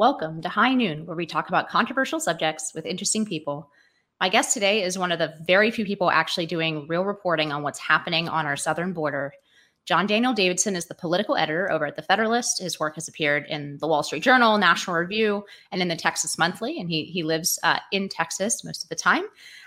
[0.00, 3.70] Welcome to High Noon, where we talk about controversial subjects with interesting people.
[4.18, 7.62] My guest today is one of the very few people actually doing real reporting on
[7.62, 9.34] what's happening on our southern border.
[9.84, 12.62] John Daniel Davidson is the political editor over at The Federalist.
[12.62, 16.38] His work has appeared in the Wall Street Journal, National Review, and in the Texas
[16.38, 16.80] Monthly.
[16.80, 19.24] And he, he lives uh, in Texas most of the time.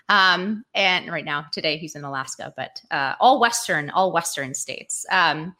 [0.09, 5.06] Um, and right now, today, he's in Alaska, but uh, all Western, all Western states.
[5.12, 5.56] Um,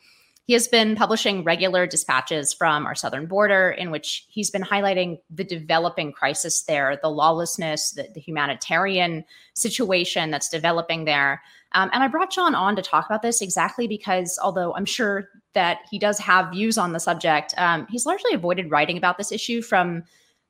[0.46, 5.20] he has been publishing regular dispatches from our southern border in which he's been highlighting
[5.30, 11.42] the developing crisis there, the lawlessness, the, the humanitarian situation that's developing there.
[11.72, 15.30] Um, and I brought John on to talk about this exactly because, although I'm sure
[15.54, 19.32] that he does have views on the subject, um, he's largely avoided writing about this
[19.32, 20.04] issue from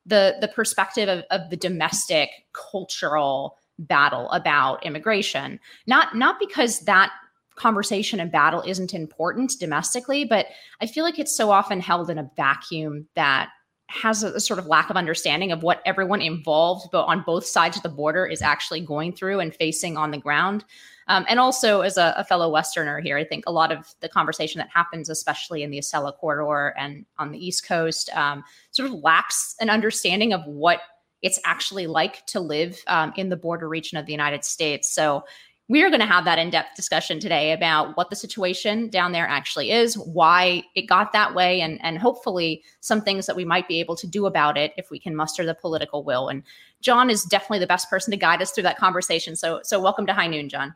[0.05, 5.59] the the perspective of, of the domestic cultural battle about immigration.
[5.87, 7.11] Not not because that
[7.55, 10.47] conversation and battle isn't important domestically, but
[10.81, 13.49] I feel like it's so often held in a vacuum that
[13.87, 17.45] has a, a, sort of lack of understanding of what everyone involved but on both
[17.45, 20.65] sides of the border is actually going through and facing on the ground.
[21.07, 24.07] Um, and also, as a, a, fellow Westerner here, I think a lot of the
[24.07, 28.89] conversation that happens, especially in the Acela corridor and on the East Coast, um, sort
[28.89, 30.79] of lacks an understanding of what
[31.21, 34.93] it's actually like to live um, in the border region of the United States.
[34.93, 35.25] So
[35.69, 39.27] we are going to have that in-depth discussion today about what the situation down there
[39.27, 43.67] actually is why it got that way and and hopefully some things that we might
[43.67, 46.27] be able to do about it if we can muster the political will.
[46.27, 46.43] And
[46.81, 49.35] john is definitely the best person to guide us through that conversation.
[49.35, 50.75] So so welcome to high noon john.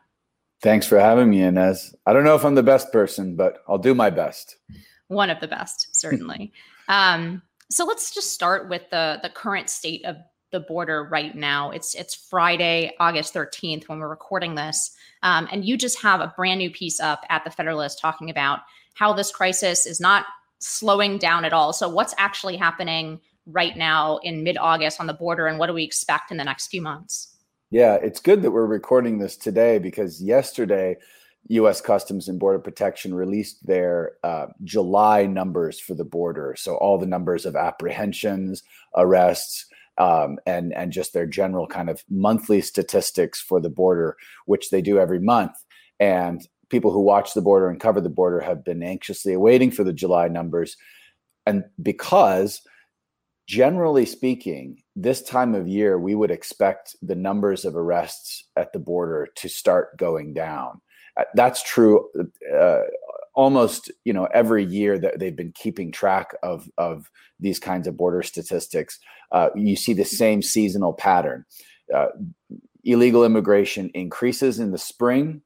[0.60, 3.78] Thanks for having me inez i don't know if i'm the best person but i'll
[3.78, 4.56] do my best.
[5.08, 6.52] One of the best certainly.
[6.90, 10.16] Um, so let's just start with the the current state of
[10.50, 11.70] the border right now.
[11.70, 14.92] It's it's Friday, August 13th when we're recording this.
[15.22, 18.60] Um, and you just have a brand new piece up at the Federalist talking about
[18.94, 20.26] how this crisis is not
[20.58, 21.72] slowing down at all.
[21.72, 25.84] So what's actually happening right now in mid-August on the border and what do we
[25.84, 27.36] expect in the next few months?
[27.70, 30.96] Yeah, it's good that we're recording this today because yesterday
[31.48, 31.80] U.S.
[31.80, 36.54] Customs and Border Protection released their uh, July numbers for the border.
[36.58, 38.62] So all the numbers of apprehensions,
[38.96, 39.66] arrests,
[39.98, 44.16] um, and and just their general kind of monthly statistics for the border,
[44.46, 45.52] which they do every month.
[46.00, 49.84] And people who watch the border and cover the border have been anxiously awaiting for
[49.84, 50.76] the July numbers,
[51.46, 52.62] and because
[53.46, 58.78] generally speaking, this time of year we would expect the numbers of arrests at the
[58.78, 60.80] border to start going down.
[61.34, 62.08] That's true
[62.56, 62.82] uh,
[63.38, 67.96] almost you know every year that they've been keeping track of of these kinds of
[67.96, 68.98] border statistics
[69.30, 71.44] uh, you see the same seasonal pattern.
[71.94, 72.08] Uh,
[72.82, 75.40] illegal immigration increases in the spring.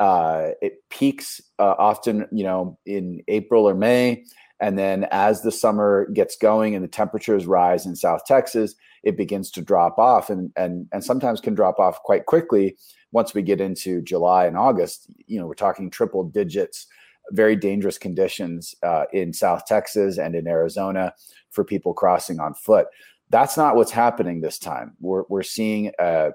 [0.00, 4.22] Uh, it peaks uh, often you know in april or may.
[4.62, 9.16] And then as the summer gets going and the temperatures rise in south texas it
[9.16, 12.76] begins to drop off and and and sometimes can drop off quite quickly
[13.12, 15.06] once we get into july and august.
[15.26, 16.86] You know we're talking triple digits
[17.32, 21.14] very dangerous conditions uh, in South Texas and in Arizona
[21.50, 22.86] for people crossing on foot.
[23.30, 24.96] That's not what's happening this time.
[25.00, 26.30] We're, we're seeing a,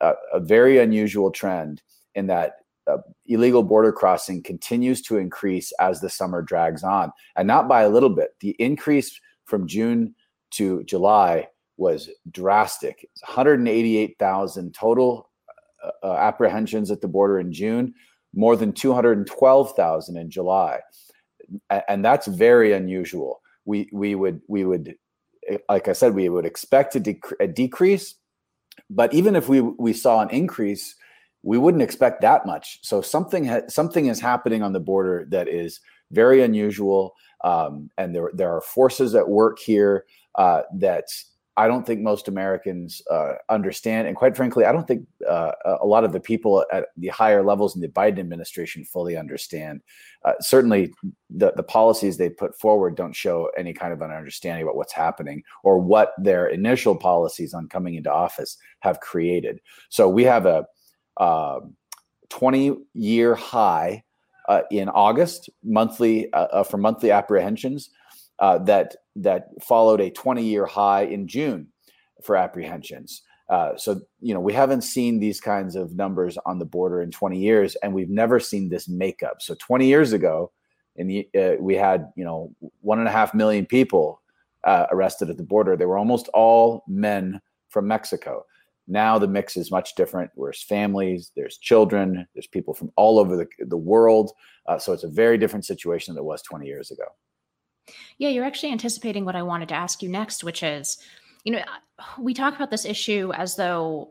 [0.00, 1.82] a, a very unusual trend
[2.14, 2.54] in that
[2.86, 7.82] uh, illegal border crossing continues to increase as the summer drags on, and not by
[7.82, 8.30] a little bit.
[8.40, 10.14] The increase from June
[10.52, 13.08] to July was drastic.
[13.26, 15.30] 188,000 total
[15.84, 17.94] uh, uh, apprehensions at the border in June
[18.38, 20.78] more than 212,000 in July.
[21.88, 23.40] And that's very unusual.
[23.64, 24.94] We, we would, we would,
[25.68, 28.14] like I said, we would expect a, dec- a decrease,
[28.88, 30.94] but even if we, we saw an increase,
[31.42, 32.78] we wouldn't expect that much.
[32.82, 35.80] So something, ha- something is happening on the border that is
[36.12, 37.14] very unusual.
[37.42, 40.04] Um, and there, there are forces at work here
[40.36, 41.06] uh, that
[41.58, 45.50] I don't think most Americans uh, understand, and quite frankly, I don't think uh,
[45.82, 49.82] a lot of the people at the higher levels in the Biden administration fully understand.
[50.24, 50.94] Uh, certainly,
[51.28, 54.92] the the policies they put forward don't show any kind of an understanding about what's
[54.92, 59.60] happening or what their initial policies on coming into office have created.
[59.90, 60.64] So we have a
[62.30, 64.04] 20 um, year high
[64.48, 67.90] uh, in August monthly uh, uh, for monthly apprehensions
[68.40, 71.68] that that followed a 20 year high in June
[72.22, 73.22] for apprehensions.
[73.48, 77.10] Uh, so you know we haven't seen these kinds of numbers on the border in
[77.10, 79.40] 20 years, and we've never seen this makeup.
[79.40, 80.52] So 20 years ago,
[80.96, 84.20] in the uh, we had you know one and a half million people
[84.64, 85.76] uh, arrested at the border.
[85.76, 88.44] They were almost all men from Mexico.
[88.86, 90.30] Now the mix is much different.
[90.36, 94.32] There's families, there's children, there's people from all over the, the world.
[94.66, 97.04] Uh, so it's a very different situation than it was 20 years ago.
[98.18, 100.98] Yeah, you're actually anticipating what I wanted to ask you next, which is,
[101.44, 101.62] you know,
[102.18, 104.10] we talk about this issue as though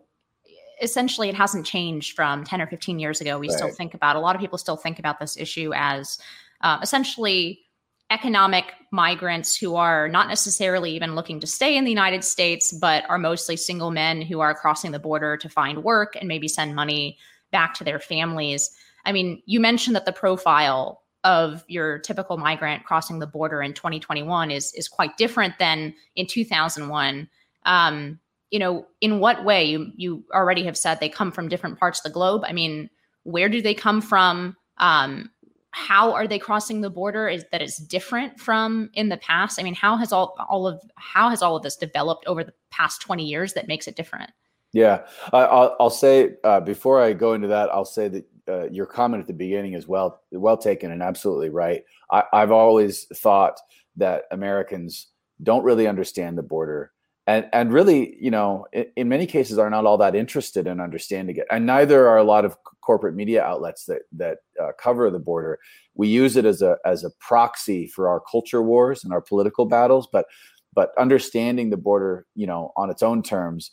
[0.82, 3.40] essentially it hasn't changed from 10 or 15 years ago.
[3.40, 3.58] We right.
[3.58, 6.20] still think about a lot of people still think about this issue as
[6.62, 7.62] uh, essentially
[8.10, 13.04] economic migrants who are not necessarily even looking to stay in the United States, but
[13.10, 16.74] are mostly single men who are crossing the border to find work and maybe send
[16.74, 17.18] money
[17.52, 18.72] back to their families.
[19.06, 23.74] I mean, you mentioned that the profile of your typical migrant crossing the border in
[23.74, 27.30] 2021 is is quite different than in 2001.
[27.66, 28.20] Um,
[28.50, 32.00] you know, in what way you you already have said they come from different parts
[32.00, 32.44] of the globe.
[32.48, 32.90] I mean,
[33.24, 34.56] where do they come from?
[34.78, 35.30] Um,
[35.72, 37.28] how are they crossing the border?
[37.28, 39.60] Is that is different from in the past?
[39.60, 42.54] I mean, how has all all of how has all of this developed over the
[42.72, 44.32] past 20 years that makes it different?
[44.72, 48.86] Yeah, I'll, I'll say uh, before I go into that, I'll say that uh, your
[48.86, 51.84] comment at the beginning is well well taken and absolutely right.
[52.12, 53.60] I, I've always thought
[53.98, 55.08] that Americans
[55.44, 56.92] don't really understand the border
[57.28, 60.80] and and really you know in, in, many cases are not all that interested in
[60.80, 65.10] understanding it and neither are a lot of corporate media outlets that that uh, cover
[65.12, 65.60] the border
[65.94, 69.66] we use it as a as a proxy for our culture wars and our political
[69.66, 70.26] battles but
[70.74, 73.72] but understanding the border you know on its own terms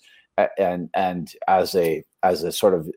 [0.59, 2.91] and and as a as a sort of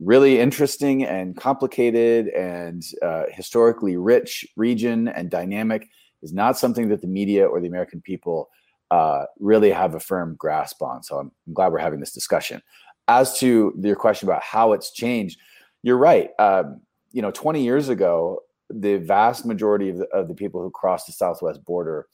[0.00, 5.88] really interesting and complicated and uh, historically rich region and dynamic
[6.22, 8.48] is not something that the media or the American people
[8.90, 11.02] uh, really have a firm grasp on.
[11.02, 12.62] So I'm, I'm, glad we're having this discussion.
[13.06, 15.38] As to your question about how it's changed,
[15.82, 16.30] you're right.
[16.38, 16.80] Um,
[17.12, 18.40] you know, 20 years ago,
[18.70, 22.06] the vast majority of the, of the people who crossed the southwest border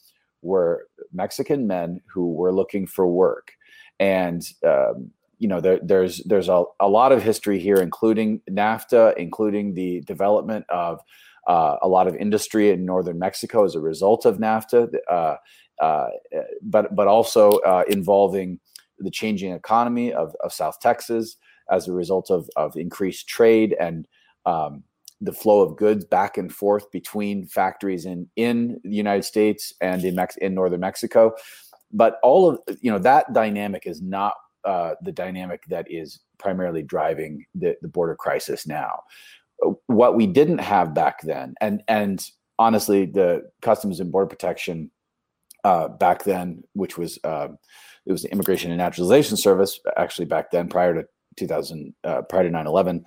[0.42, 3.52] were Mexican men who were looking for work.
[3.98, 9.14] And um, you know there, there's there's a, a lot of history here including nafta
[9.16, 11.00] including the development of
[11.46, 15.36] uh, a lot of industry in northern mexico as a result of nafta uh,
[15.80, 16.06] uh,
[16.62, 18.58] but but also uh, involving
[18.98, 21.36] the changing economy of, of south texas
[21.70, 24.06] as a result of, of increased trade and
[24.46, 24.84] um,
[25.20, 30.04] the flow of goods back and forth between factories in in the united states and
[30.04, 31.32] in, Mex- in northern mexico.
[31.92, 34.34] But all of you know that dynamic is not
[34.64, 39.00] uh, the dynamic that is primarily driving the, the border crisis now.
[39.86, 42.24] What we didn't have back then, and and
[42.58, 44.90] honestly, the Customs and Border Protection
[45.62, 47.48] uh, back then, which was uh,
[48.06, 51.04] it was the Immigration and Naturalization Service, actually back then, prior to
[51.36, 53.04] 2000, uh, prior to 9/11,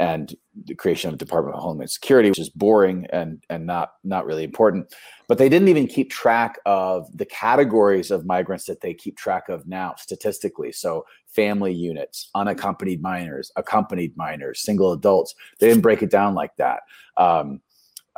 [0.00, 0.34] and
[0.64, 4.26] the creation of the Department of Homeland Security, which is boring and and not not
[4.26, 4.92] really important.
[5.28, 9.48] But they didn't even keep track of the categories of migrants that they keep track
[9.48, 10.72] of now statistically.
[10.72, 15.34] So family units, unaccompanied minors, accompanied minors, single adults.
[15.58, 16.80] They didn't break it down like that.
[17.16, 17.60] Um,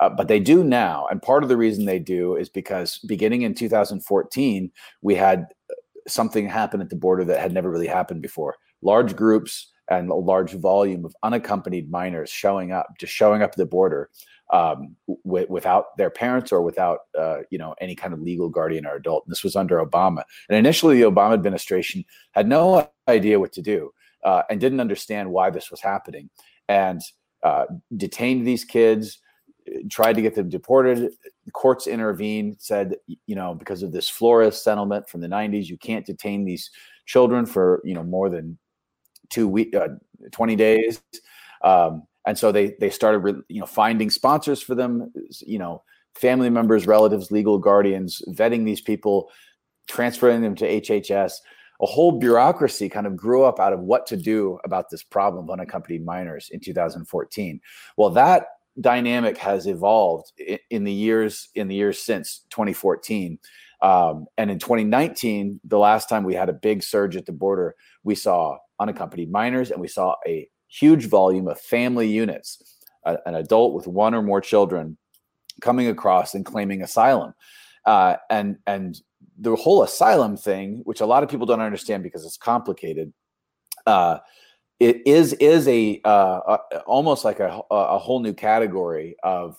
[0.00, 1.06] uh, but they do now.
[1.10, 4.72] And part of the reason they do is because beginning in 2014,
[5.02, 5.74] we had uh,
[6.08, 8.56] something happen at the border that had never really happened before.
[8.82, 13.56] Large groups and a large volume of unaccompanied minors showing up, just showing up at
[13.56, 14.08] the border
[14.52, 18.86] um, w- without their parents or without uh, you know any kind of legal guardian
[18.86, 19.24] or adult.
[19.26, 20.22] And this was under Obama.
[20.48, 23.90] And initially, the Obama administration had no idea what to do
[24.24, 26.30] uh, and didn't understand why this was happening,
[26.68, 27.00] and
[27.42, 29.18] uh, detained these kids.
[29.90, 31.12] Tried to get them deported.
[31.52, 32.96] Courts intervened, said,
[33.26, 36.70] you know, because of this Flores settlement from the 90s, you can't detain these
[37.06, 38.58] children for, you know, more than
[39.30, 39.88] two week, uh,
[40.32, 41.00] 20 days.
[41.62, 45.82] Um, and so they they started you know finding sponsors for them you know
[46.14, 49.30] family members relatives legal guardians vetting these people
[49.88, 51.32] transferring them to hhs
[51.82, 55.44] a whole bureaucracy kind of grew up out of what to do about this problem
[55.44, 57.60] of unaccompanied minors in 2014
[57.96, 58.46] well that
[58.80, 60.32] dynamic has evolved
[60.70, 63.38] in the years in the years since 2014
[63.82, 67.74] um, and in 2019 the last time we had a big surge at the border
[68.04, 73.34] we saw unaccompanied minors and we saw a huge volume of family units, a, an
[73.34, 74.96] adult with one or more children
[75.60, 77.34] coming across and claiming asylum.
[77.86, 79.00] Uh, and and
[79.38, 83.12] the whole asylum thing, which a lot of people don't understand because it's complicated,
[83.86, 84.18] uh,
[84.78, 89.58] it is is a, uh, a almost like a, a whole new category of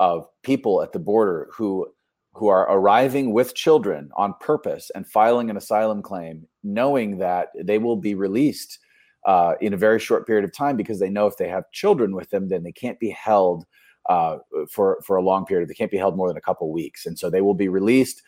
[0.00, 1.86] of people at the border who
[2.34, 7.78] who are arriving with children on purpose and filing an asylum claim, knowing that they
[7.78, 8.78] will be released
[9.26, 12.14] uh, in a very short period of time because they know if they have children
[12.14, 13.64] with them, then they can't be held
[14.08, 15.68] uh, for for a long period.
[15.68, 18.22] They can't be held more than a couple weeks, and so they will be released.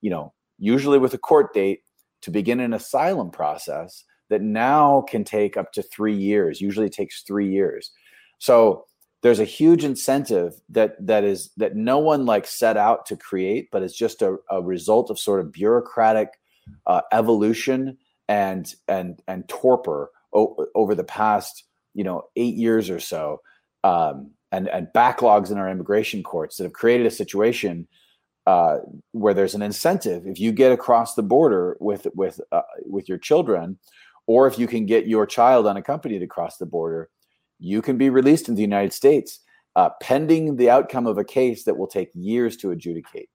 [0.00, 1.82] You know, usually with a court date
[2.22, 6.60] to begin an asylum process that now can take up to three years.
[6.60, 7.92] Usually takes three years.
[8.38, 8.86] So
[9.22, 13.68] there's a huge incentive that that is that no one like set out to create,
[13.70, 16.40] but it's just a, a result of sort of bureaucratic
[16.86, 17.98] uh, evolution
[18.28, 23.40] and and and torpor o- over the past you know eight years or so,
[23.84, 27.86] um, and and backlogs in our immigration courts that have created a situation
[28.46, 28.78] uh,
[29.12, 30.26] where there's an incentive.
[30.26, 33.78] If you get across the border with with uh, with your children,
[34.26, 37.10] or if you can get your child unaccompanied across the border,
[37.60, 39.40] you can be released in the United States,
[39.76, 43.28] uh, pending the outcome of a case that will take years to adjudicate.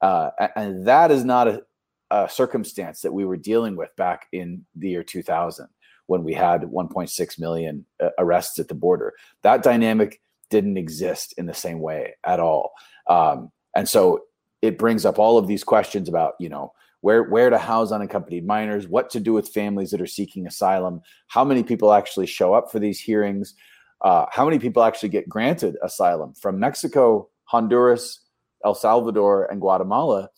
[0.00, 1.62] Uh, and that is not a,
[2.10, 5.68] a, circumstance that we were dealing with back in the year 2000
[6.06, 9.12] when we had 1.6 million uh, arrests at the border.
[9.42, 10.20] That dynamic
[10.50, 12.72] didn't exist in the same way at all.
[13.06, 14.22] Um, and so
[14.60, 16.72] it brings up all of these questions about, you know,
[17.02, 21.02] where where to house unaccompanied minors, what to do with families that are seeking asylum,
[21.28, 23.54] how many people actually show up for these hearings,
[24.02, 28.20] uh, how many people actually get granted asylum from Mexico, Honduras,
[28.64, 30.28] El Salvador, and Guatemala.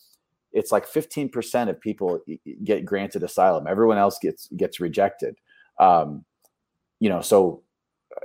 [0.52, 2.20] It's like 15% of people
[2.62, 3.66] get granted asylum.
[3.66, 5.36] Everyone else gets gets rejected.
[5.80, 6.24] Um,
[7.00, 7.62] you know, so
[8.14, 8.24] uh,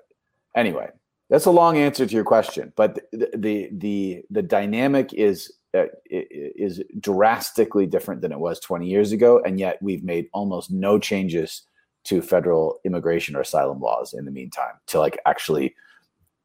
[0.55, 0.89] anyway,
[1.29, 5.86] that's a long answer to your question, but the the the, the dynamic is uh,
[6.10, 11.00] is drastically different than it was 20 years ago, and yet we've made almost no
[11.00, 11.63] changes
[12.06, 15.75] to federal immigration or asylum laws in the meantime to like actually,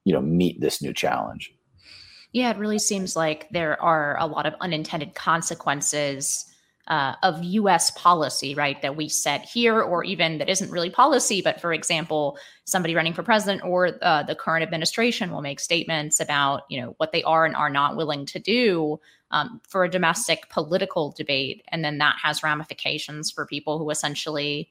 [0.04, 1.54] you know, meet this new challenge.
[2.32, 6.50] Yeah, it really seems like there are a lot of unintended consequences
[6.88, 11.40] uh, of US policy, right, that we set here, or even that isn't really policy,
[11.40, 16.20] but for example, somebody running for president or uh, the current administration will make statements
[16.20, 19.90] about, you know, what they are and are not willing to do um, for a
[19.90, 21.62] domestic political debate.
[21.68, 24.70] And then that has ramifications for people who essentially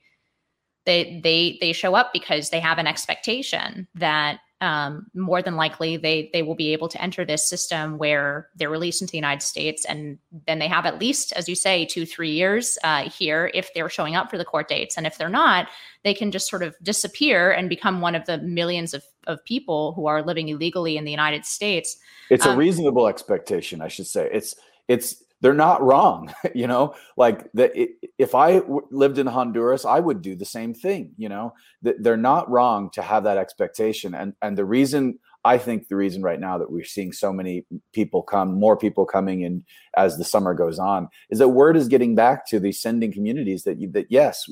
[0.86, 5.98] they they they show up because they have an expectation that um, more than likely
[5.98, 9.42] they they will be able to enter this system where they're released into the United
[9.42, 13.52] States, and then they have at least, as you say, two three years uh, here
[13.54, 15.68] if they're showing up for the court dates, and if they're not,
[16.04, 19.94] they can just sort of disappear and become one of the millions of of people
[19.94, 21.98] who are living illegally in the United States.
[22.30, 24.30] It's um, a reasonable expectation, I should say.
[24.32, 24.56] It's
[24.88, 26.96] it's they're not wrong you know?
[27.18, 27.74] Like that
[28.18, 31.54] if I w- lived in honduras i would do the same thing you know?
[31.82, 36.24] They're not wrong to have that expectation and and the reason i think the reason
[36.24, 39.64] right now that we're seeing so many people come more people coming in
[39.98, 43.64] as the summer goes on is that word is getting back to these sending communities
[43.64, 44.46] that you that yes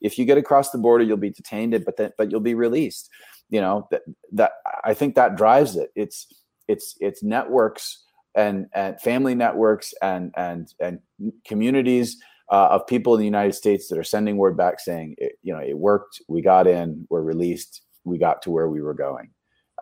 [0.00, 3.10] if you get across the border you'll be detained but then but you'll be released
[3.50, 3.86] you know?
[3.90, 4.52] That that
[4.84, 5.90] i think that drives it.
[5.94, 6.26] It's
[6.68, 11.00] it's it's networks and, and family networks and and and
[11.44, 12.16] communities
[12.50, 15.52] uh, of people in the United States that are sending word back saying, it, you
[15.52, 19.30] know, it worked, we got in, we're released, we got to where we were going.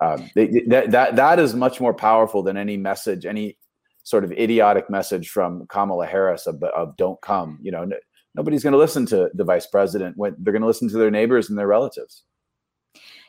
[0.01, 3.59] Um, that that that is much more powerful than any message, any
[4.05, 7.89] sort of idiotic message from Kamala Harris of, of "Don't come." You know,
[8.37, 11.11] nobody's going to listen to the vice president when they're going to listen to their
[11.11, 12.23] neighbors and their relatives.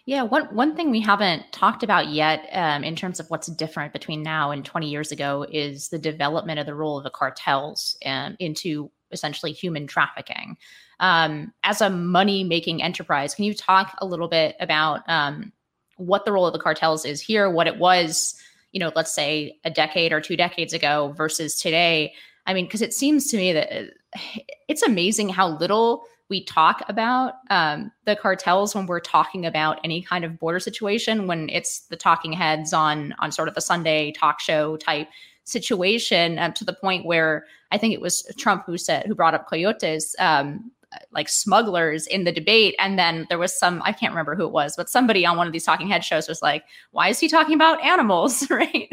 [0.10, 3.94] Yeah, one one thing we haven't talked about yet, um, in terms of what's different
[3.94, 7.96] between now and 20 years ago, is the development of the role of the cartels
[8.04, 10.58] um, into essentially human trafficking.
[11.00, 15.54] Um, as a money making enterprise, can you talk a little bit about um,
[15.98, 18.34] what the role of the cartels is here, what it was,
[18.72, 22.16] you know, let's say a decade or two decades ago versus today?
[22.48, 24.20] I mean, because it seems to me that uh,
[24.68, 30.02] it's amazing how little we talk about um, the cartels when we're talking about any
[30.02, 34.12] kind of border situation when it's the talking heads on on sort of a sunday
[34.12, 35.08] talk show type
[35.44, 39.34] situation um, to the point where i think it was trump who said who brought
[39.34, 40.72] up coyotes um,
[41.12, 42.76] like smugglers in the debate.
[42.80, 45.48] And then there was some i can't remember who it was but somebody on one
[45.48, 48.48] of these talking head shows was like why is he talking about animals?
[48.60, 48.90] Right?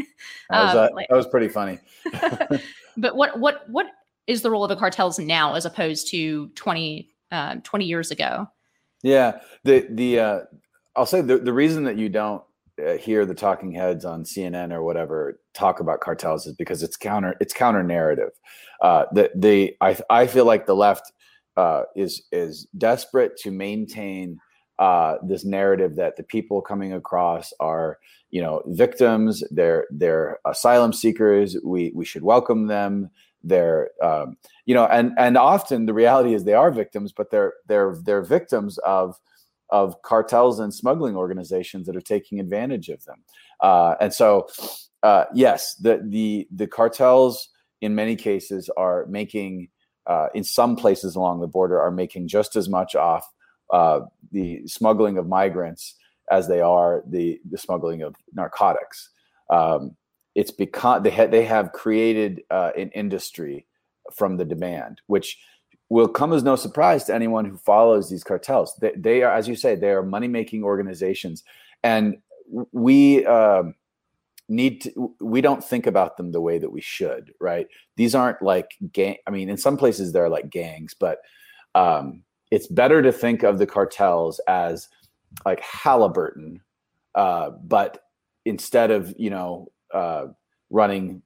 [0.51, 1.79] That was, uh, like, that was pretty funny.
[2.97, 3.87] But what what what
[4.27, 8.49] is the role of the cartels now as opposed to 20 uh, 20 years ago.
[9.03, 10.41] Yeah, the the uh,
[10.97, 12.43] I'll say the the reason that you don't
[12.85, 16.97] uh, hear the talking heads on CNN or whatever talk about cartels is because it's
[16.97, 18.31] counter it's counter narrative.
[18.81, 21.13] Uh, the the I I feel like the left
[21.57, 24.39] uh, is is desperate to maintain
[24.79, 27.99] uh, this narrative that the people coming across are
[28.31, 33.09] you know victims they're they're asylum seekers we we should welcome them
[33.49, 37.55] they're um, you know and and often the reality is they are victims but they're
[37.67, 39.19] they're they're victims of
[39.71, 43.23] of cartels and smuggling organizations that are taking advantage of them
[43.61, 44.49] uh, and so
[45.03, 47.49] uh, yes the the the cartels
[47.81, 49.69] in many cases are making
[50.07, 53.27] uh, in some places along the border are making just as much off
[53.73, 54.01] uh,
[54.33, 55.95] the smuggling of migrants
[56.31, 59.11] as they are the the smuggling of narcotics.
[59.51, 59.97] Um,
[60.37, 63.67] it's because they ha- they have created uh, an industry
[64.15, 65.39] from the demand, which
[65.89, 68.77] will come as no surprise to anyone who follows these cartels.
[68.81, 71.43] They, they are, as you say, they are money making organizations,
[71.83, 72.19] and
[72.71, 73.63] we uh,
[74.51, 75.15] need to.
[75.23, 77.67] We don't think about them the way that we should, right?
[77.97, 79.17] These aren't like gang.
[79.27, 81.21] I mean, in some places they're like gangs, but
[81.75, 84.87] um, it's better to think of the cartels as
[85.47, 86.61] like Halliburton,
[87.15, 88.03] uh, but
[88.45, 90.27] instead of you know uh,
[90.71, 91.23] running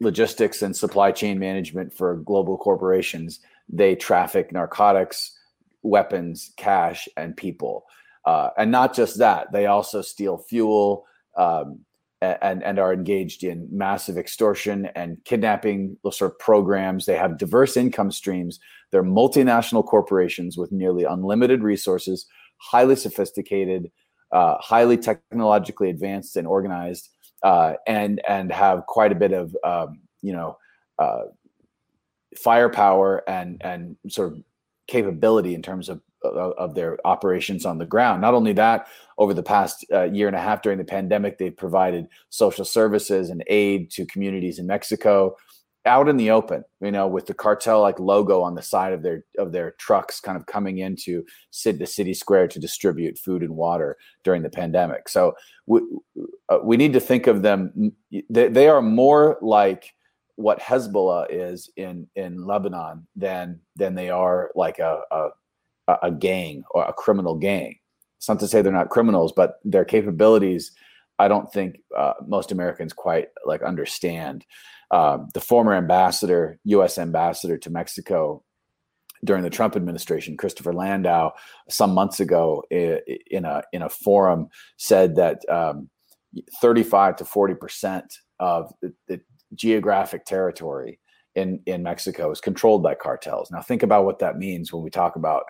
[0.00, 5.36] logistics and supply chain management for global corporations, they traffic narcotics,
[5.82, 7.84] weapons, cash, and people.
[8.24, 11.04] Uh, and not just that, they also steal fuel
[11.36, 11.80] um,
[12.20, 17.06] and, and are engaged in massive extortion and kidnapping sort of programs.
[17.06, 18.58] They have diverse income streams.
[18.90, 22.26] They're multinational corporations with nearly unlimited resources,
[22.58, 23.90] highly sophisticated,
[24.32, 27.10] uh, highly technologically advanced and organized,
[27.42, 30.58] uh, and and have quite a bit of um, you know
[30.98, 31.24] uh,
[32.36, 34.42] firepower and and sort of
[34.86, 38.20] capability in terms of of their operations on the ground.
[38.20, 41.56] Not only that, over the past uh, year and a half during the pandemic, they've
[41.56, 45.36] provided social services and aid to communities in Mexico
[45.88, 49.02] out in the open, you know, with the cartel like logo on the side of
[49.02, 51.24] their of their trucks, kind of coming into
[51.64, 55.08] the city square to distribute food and water during the pandemic.
[55.08, 55.34] So
[55.66, 55.80] we
[56.48, 57.92] uh, we need to think of them.
[58.30, 59.94] They, they are more like
[60.36, 65.30] what Hezbollah is in in Lebanon than than they are like a a,
[66.04, 67.76] a gang or a criminal gang.
[68.18, 70.72] It's not to say they're not criminals, but their capabilities.
[71.18, 74.44] I don't think uh, most Americans quite like understand.
[74.90, 76.98] Uh, the former ambassador, U.S.
[76.98, 78.42] ambassador to Mexico
[79.24, 81.32] during the Trump administration, Christopher Landau,
[81.68, 85.88] some months ago in a in a forum said that um,
[86.60, 89.20] 35 to 40 percent of the, the,
[89.54, 91.00] geographic territory
[91.34, 93.50] in in Mexico is controlled by cartels.
[93.50, 95.44] Now, think about what that means when we talk about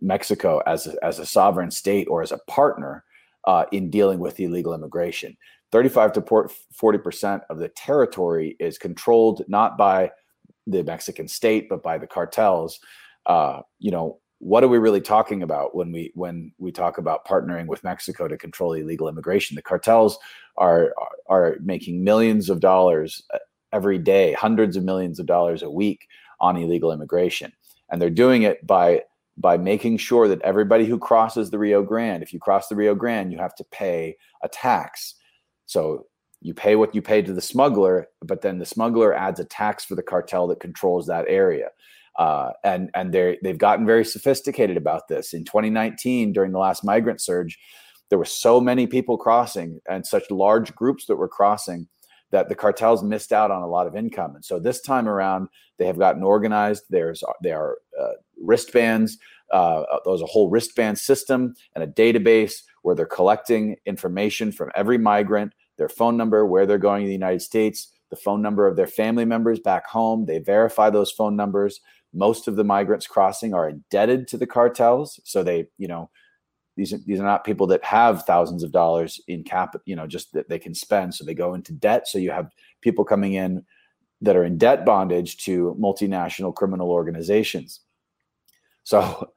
[0.00, 3.04] Mexico as a, as a sovereign state or as a partner
[3.46, 5.36] uh, in dealing with illegal immigration.
[5.72, 10.10] 35 to 40 percent of the territory is controlled not by
[10.66, 12.78] the Mexican state but by the cartels.
[13.26, 17.26] Uh, you know, what are we really talking about when we when we talk about
[17.26, 19.56] partnering with Mexico to control illegal immigration?
[19.56, 20.18] The cartels
[20.56, 20.94] are
[21.26, 23.38] are making millions of dollars uh,
[23.72, 26.06] every day, hundreds of millions of dollars a week
[26.40, 27.52] on illegal immigration,
[27.90, 29.02] and they're doing it by
[29.36, 32.94] by making sure that everybody who crosses the Rio Grande, if you cross the Rio
[32.94, 35.14] Grande, you have to pay a tax.
[35.68, 36.06] So
[36.40, 39.84] you pay what you pay to the smuggler, but then the smuggler adds a tax
[39.84, 41.68] for the cartel that controls that area.
[42.18, 45.34] Uh, and and they they've gotten very sophisticated about this.
[45.34, 47.58] In 2019, during the last migrant surge,
[48.08, 51.86] there were so many people crossing and such large groups that were crossing
[52.30, 54.34] that the cartels missed out on a lot of income.
[54.34, 56.84] And so this time around, they have gotten organized.
[56.88, 59.18] There's there are uh, wristbands.
[59.52, 64.98] Uh, there's a whole wristband system and a database where they're collecting information from every
[64.98, 68.76] migrant, their phone number, where they're going to the United States, the phone number of
[68.76, 70.26] their family members back home.
[70.26, 71.80] They verify those phone numbers.
[72.14, 76.10] Most of the migrants crossing are indebted to the cartels, so they, you know,
[76.76, 80.06] these are, these are not people that have thousands of dollars in cap, you know,
[80.06, 81.12] just that they can spend.
[81.12, 82.06] So they go into debt.
[82.06, 83.64] So you have people coming in
[84.20, 87.80] that are in debt bondage to multinational criminal organizations.
[88.84, 89.32] So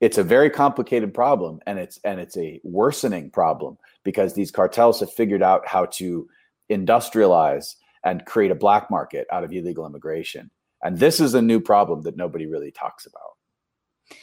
[0.00, 5.00] it's a very complicated problem and it's and it's a worsening problem because these cartels
[5.00, 6.28] have figured out how to
[6.70, 10.50] industrialize and create a black market out of illegal immigration.
[10.82, 14.16] And this is a new problem that nobody really talks about.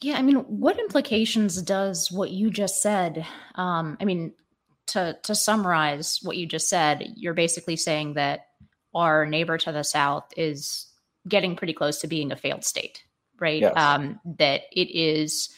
[0.00, 3.26] Yeah, I mean, what implications does what you just said?
[3.56, 4.32] Um, I mean,
[4.88, 8.46] to to summarize what you just said, you're basically saying that
[8.94, 10.86] our neighbor to the south is
[11.26, 13.02] getting pretty close to being a failed state,
[13.40, 13.62] right?
[13.62, 13.72] Yes.
[13.76, 15.50] Um, that it is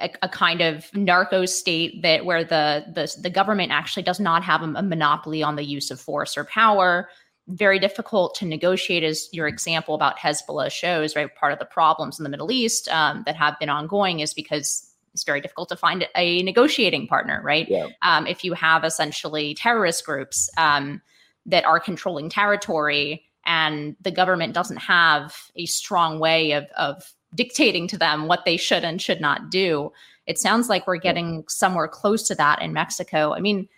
[0.00, 4.42] a, a, kind of narco state that where the the the government actually does not
[4.42, 7.08] have a, a monopoly on the use of force or power
[7.48, 11.34] very difficult to negotiate, as your example about Hezbollah shows, right?
[11.34, 14.88] Part of the problems in the Middle East um, that have been ongoing is because
[15.12, 17.68] it's very difficult to find a negotiating partner, right?
[17.68, 17.88] Yeah.
[18.02, 21.02] Um, if you have essentially terrorist groups um,
[21.46, 27.88] that are controlling territory and the government doesn't have a strong way of, of dictating
[27.88, 29.92] to them what they should and should not do,
[30.26, 33.34] it sounds like we're getting somewhere close to that in Mexico.
[33.34, 33.68] I mean,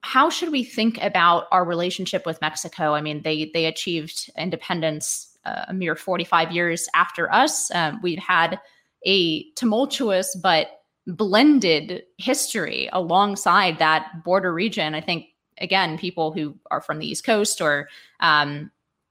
[0.00, 2.94] how should we think about our relationship with Mexico?
[2.94, 7.70] I mean, they they achieved independence uh, a mere 45 years after us.
[7.74, 8.58] Um, we've had
[9.04, 10.68] a tumultuous but
[11.06, 14.94] blended history alongside that border region.
[14.94, 15.26] I think
[15.58, 17.88] again, people who are from the East Coast or
[18.20, 18.70] um,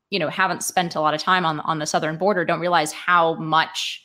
[0.09, 2.91] you know haven't spent a lot of time on on the southern border don't realize
[2.91, 4.03] how much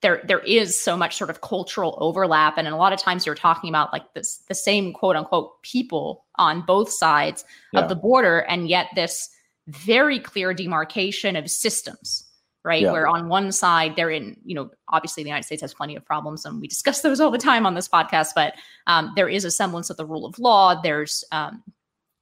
[0.00, 2.58] there there is so much sort of cultural overlap.
[2.58, 6.24] And a lot of times you're talking about like this the same quote unquote people
[6.36, 7.80] on both sides yeah.
[7.80, 8.40] of the border.
[8.40, 9.30] And yet this
[9.66, 12.28] very clear demarcation of systems
[12.64, 12.82] right?
[12.82, 12.92] Yeah.
[12.92, 16.04] Where on one side they're in, you know, obviously the United States has plenty of
[16.04, 18.30] problems, and we discuss those all the time on this podcast.
[18.34, 18.54] But
[18.86, 20.80] um, there is a semblance of the rule of law.
[20.80, 21.62] There's, um,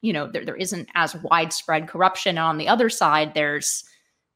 [0.02, 2.31] you know, there there isn't as widespread corruption.
[2.31, 3.85] And on the other side, there's,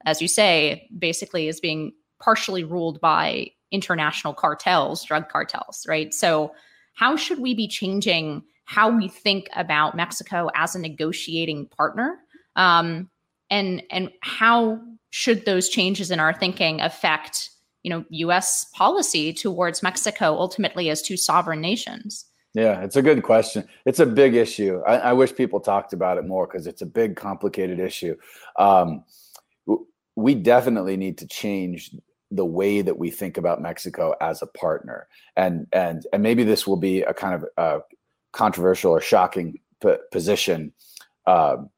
[0.04, 1.92] as you say, basically is being
[2.22, 6.14] partially ruled by international cartels, drug cartels, right?
[6.14, 6.54] So
[6.94, 12.18] how should we be changing how we think about Mexico as a negotiating partner?
[12.54, 13.10] Um,
[13.50, 14.80] and and how
[15.16, 17.48] should those changes in our thinking affect
[17.82, 22.26] you know us policy towards mexico ultimately as two sovereign nations?
[22.52, 23.66] Yeah it's a good question.
[23.86, 24.82] It's a big issue.
[24.86, 28.14] I, I wish people talked about it more because it's a big complicated issue.
[28.58, 29.04] Um,
[30.16, 31.94] we definitely need to change
[32.30, 35.08] the way that we think about mexico as a partner.
[35.34, 37.78] And and and maybe this will be a kind of uh,
[38.34, 40.72] controversial or shocking p- position
[41.26, 41.70] um,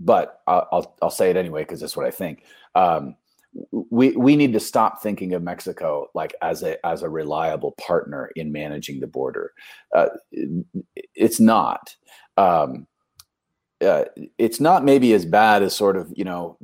[0.00, 2.44] but I'll, I'll, say it anyway because that's what I think.
[2.74, 3.16] Um,
[3.70, 8.30] we we need to stop thinking of Mexico like as a as a reliable partner
[8.34, 9.52] in managing the border.
[9.94, 10.08] Uh,
[11.14, 11.94] it's not.
[12.36, 12.86] Um,
[13.80, 14.04] uh,
[14.38, 16.56] it's not maybe as bad as sort of you know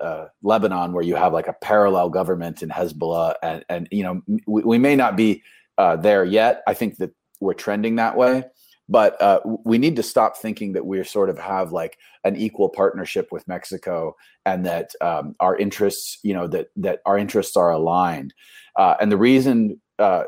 [0.00, 4.22] uh, Lebanon, where you have like a parallel government in Hezbollah, and and you know
[4.46, 5.42] we, we may not be
[5.78, 6.62] uh, there yet.
[6.66, 8.44] I think that we're trending that way,
[8.88, 12.68] but uh, we need to stop thinking that we sort of have like an equal
[12.68, 17.70] partnership with Mexico and that um, our interests, you know, that that our interests are
[17.70, 18.32] aligned.
[18.76, 20.24] Uh, and the reason uh,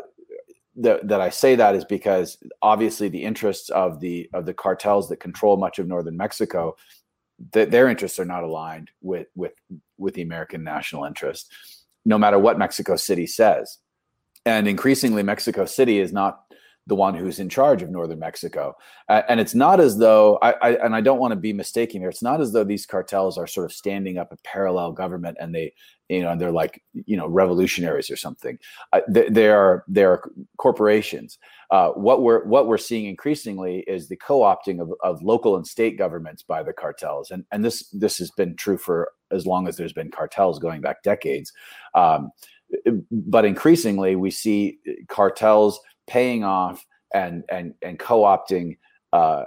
[0.76, 5.08] that that I say that is because obviously the interests of the of the cartels
[5.08, 6.76] that control much of northern Mexico,
[7.52, 9.52] that their interests are not aligned with with
[9.98, 11.52] with the American national interest,
[12.04, 13.78] no matter what Mexico City says.
[14.44, 16.40] And increasingly, Mexico City is not
[16.88, 18.74] the one who's in charge of northern Mexico.
[19.10, 22.00] Uh, and it's not as though I, I, and I don't want to be mistaken
[22.00, 22.08] here.
[22.08, 25.54] It's not as though these cartels are sort of standing up a parallel government and
[25.54, 25.74] they
[26.08, 28.58] you know and they're like you know revolutionaries or something.
[28.94, 30.22] Uh, they, they, are they are
[30.56, 31.38] corporations.
[31.70, 35.98] Uh, what we're what we're seeing increasingly is the co-opting of, of local and state
[35.98, 39.76] governments by the cartels, and and this this has been true for as long as
[39.76, 41.52] there's been cartels going back decades.
[41.94, 42.30] Um,
[43.10, 48.76] but increasingly, we see cartels paying off and and and co-opting
[49.12, 49.44] uh,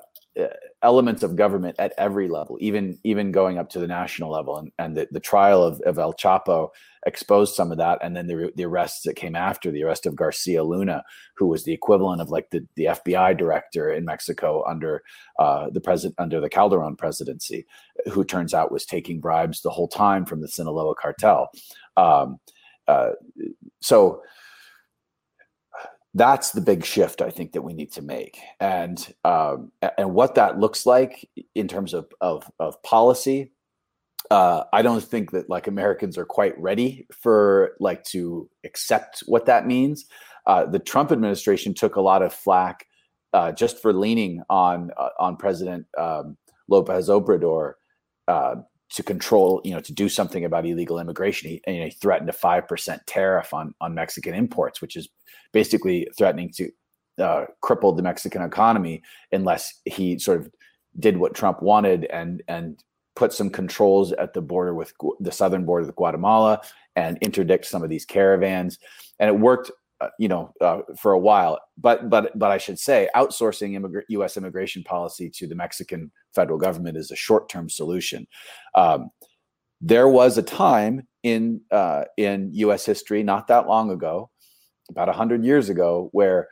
[0.81, 4.57] elements of government at every level, even even going up to the national level.
[4.57, 6.69] And, and the, the trial of, of El Chapo
[7.05, 7.99] exposed some of that.
[8.01, 11.03] And then the, the arrests that came after, the arrest of Garcia Luna,
[11.35, 15.03] who was the equivalent of like the, the FBI director in Mexico under
[15.37, 17.65] uh, the president under the Calderon presidency,
[18.09, 21.49] who turns out was taking bribes the whole time from the Sinaloa cartel.
[21.97, 22.39] Um,
[22.87, 23.11] uh,
[23.81, 24.21] so
[26.13, 30.35] that's the big shift I think that we need to make, and um, and what
[30.35, 33.51] that looks like in terms of of, of policy.
[34.29, 39.45] Uh, I don't think that like Americans are quite ready for like to accept what
[39.47, 40.05] that means.
[40.45, 42.85] Uh, the Trump administration took a lot of flack
[43.33, 47.73] uh, just for leaning on uh, on President um, Lopez Obrador
[48.27, 48.55] uh,
[48.91, 51.49] to control, you know, to do something about illegal immigration.
[51.49, 55.07] He, he threatened a five percent tariff on on Mexican imports, which is
[55.53, 56.69] basically threatening to
[57.19, 60.51] uh, cripple the Mexican economy unless he sort of
[60.99, 62.83] did what Trump wanted and and
[63.15, 66.61] put some controls at the border with the southern border with Guatemala
[66.95, 68.79] and interdict some of these caravans.
[69.19, 69.69] And it worked
[70.01, 71.59] uh, you know, uh, for a while.
[71.77, 74.35] But but but I should say, outsourcing U.S.
[74.35, 78.25] immigration policy to the Mexican federal government is a short-term solution.
[78.73, 79.11] Um,
[79.79, 82.83] there was a time in uh, in U.S.
[82.83, 84.31] history, not that long ago,
[84.91, 86.49] about hundred years ago, where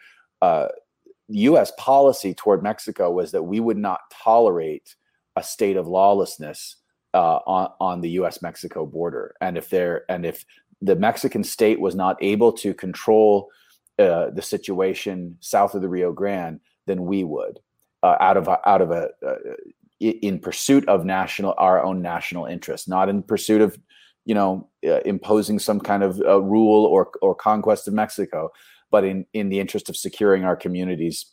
[1.30, 1.72] U.S.
[1.72, 4.96] Uh, policy toward Mexico was that we would not tolerate
[5.36, 6.78] a state of lawlessness
[7.14, 8.42] uh, on, on the U.S.
[8.42, 10.46] Mexico border, and if there and if
[10.82, 13.50] the Mexican state was not able to control
[14.00, 17.60] uh, the situation south of the Rio Grande then we would,
[18.04, 19.36] uh, out of out of a uh,
[20.00, 23.78] in pursuit of national our own national interest, not in pursuit of
[24.26, 28.52] you know uh, imposing some kind of uh, rule or or conquest of Mexico,
[28.92, 31.26] but in in the interest of securing our communities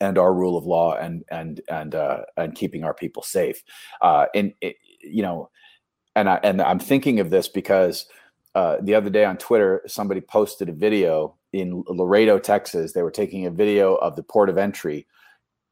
[0.00, 3.62] and our rule of law and and and uh, and keeping our people safe.
[4.02, 5.50] and it, you know,
[6.14, 8.06] and I and I'm thinking of this because
[8.56, 12.92] uh, the other day on Twitter, somebody posted a video in Laredo, Texas.
[12.92, 15.06] They were taking a video of the port of entry,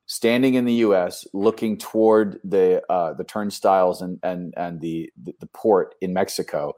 [0.05, 5.49] standing in the U.S., looking toward the uh, the turnstiles and and and the, the
[5.55, 6.75] port in Mexico.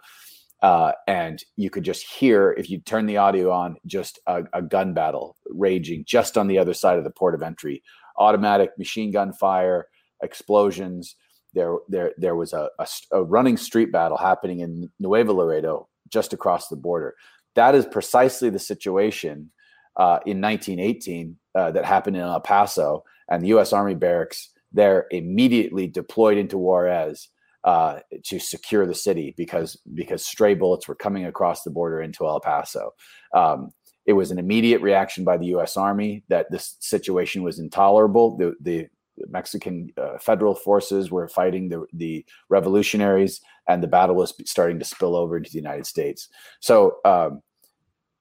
[0.62, 4.62] Uh, and you could just hear, if you turn the audio on, just a, a,
[4.62, 7.82] gun battle raging just on the other side of the port of entry.
[8.16, 9.86] Automatic machine gun fire,
[10.22, 11.16] explosions.
[11.52, 16.32] There, there, there was a, a, a running street battle happening in Nuevo Laredo, just
[16.32, 17.14] across the border.
[17.54, 19.50] That is precisely the situation
[19.96, 23.72] uh, in 1918 uh, that happened in El Paso, and the U.S.
[23.72, 27.28] Army barracks there immediately deployed into Juarez
[27.66, 32.26] uh, to secure the city because because stray bullets were coming across the border into
[32.26, 32.94] El Paso.
[33.34, 33.72] Um,
[34.06, 35.76] it was an immediate reaction by the U.S.
[35.76, 38.36] Army that this situation was intolerable.
[38.36, 38.86] The, the
[39.28, 44.84] Mexican uh, federal forces were fighting the, the revolutionaries, and the battle was starting to
[44.84, 46.28] spill over into the United States.
[46.60, 47.42] So um,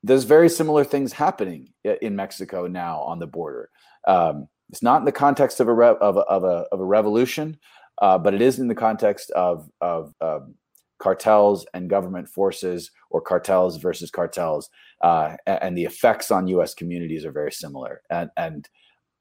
[0.01, 1.69] there's very similar things happening
[2.01, 3.69] in Mexico now on the border.
[4.08, 6.86] Um, it's not in the context of a, re- of a, of a, of a
[6.86, 7.60] revolution,
[8.01, 10.55] uh, but it is in the context of of um,
[10.99, 14.69] cartels and government forces, or cartels versus cartels,
[15.01, 16.73] uh, and the effects on U.S.
[16.73, 18.01] communities are very similar.
[18.10, 18.69] And and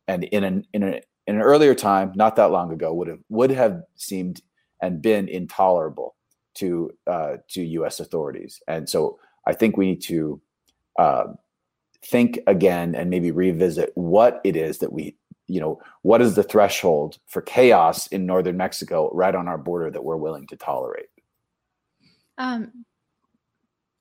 [0.09, 3.21] and in an in, a, in an earlier time, not that long ago, would have
[3.29, 4.41] would have seemed
[4.83, 6.15] and been intolerable
[6.55, 8.01] to uh, to U.S.
[8.01, 8.61] authorities.
[8.69, 10.41] And so I think we need to
[10.99, 11.25] uh,
[12.05, 16.43] think again and maybe revisit what it is that we you know what is the
[16.43, 21.09] threshold for chaos in northern mexico right on our border that we're willing to tolerate?
[22.39, 22.85] Um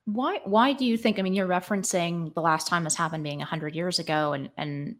[0.05, 3.39] why why do you think i mean you're referencing the last time this happened being
[3.39, 4.97] 100 years ago and and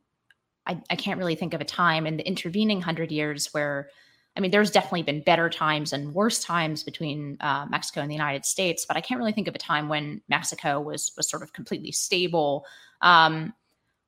[0.66, 3.90] I, I can't really think of a time in the intervening 100 years where
[4.38, 8.16] i mean there's definitely been better times and worse times between uh, mexico and the
[8.16, 11.44] united states but i can't really think of a time when mexico was was sort
[11.44, 12.66] of completely stable.
[13.02, 13.54] Um,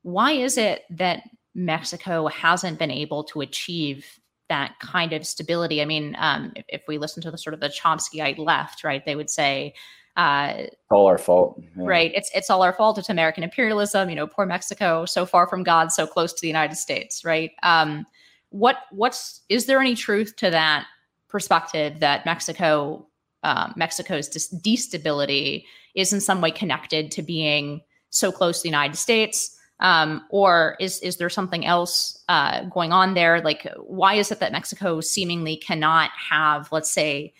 [0.02, 1.24] why is it that
[1.56, 4.06] Mexico hasn't been able to achieve
[4.48, 5.80] that kind of stability.
[5.80, 9.04] I mean, um, if, if, we listen to the sort of the Chomskyite left, right,
[9.04, 9.74] they would say,
[10.16, 11.82] uh, all our fault, yeah.
[11.84, 12.12] right?
[12.14, 12.96] It's it's all our fault.
[12.98, 14.08] It's American imperialism.
[14.08, 17.50] You know, poor Mexico, so far from God, so close to the United States, right?
[17.62, 18.06] Um,
[18.50, 20.86] what what's is there any truth to that
[21.28, 23.06] perspective that Mexico
[23.42, 25.64] uh, Mexico's destability
[25.94, 29.55] is in some way connected to being so close to the United States?
[29.80, 33.40] Um, or is is there something else uh, going on there?
[33.42, 37.34] Like, why is it that Mexico seemingly cannot have, let's say,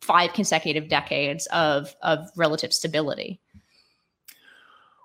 [0.00, 3.40] five consecutive decades of of relative stability?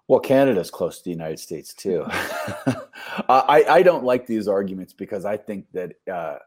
[0.07, 2.05] Well, Canada's close to the United States too.
[2.07, 6.37] I, I don't like these arguments because I think that uh,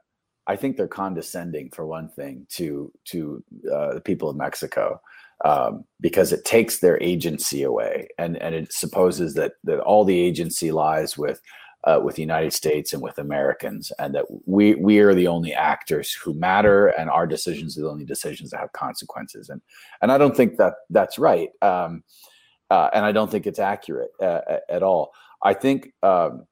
[0.47, 5.01] I think they're condescending for one thing to to uh, the people of Mexico
[5.45, 10.19] um, because it takes their agency away, and and it supposes that that all the
[10.19, 11.41] agency lies with
[11.85, 15.55] uh, with the United States and with Americans, and that we we are the only
[15.55, 19.49] actors who matter, and our decisions are the only decisions that have consequences.
[19.49, 19.63] And
[20.03, 22.03] and I don't think that that's right, um,
[22.71, 25.13] uh, and I don't think it's accurate uh, at all.
[25.43, 25.93] I think.
[26.03, 26.47] Um,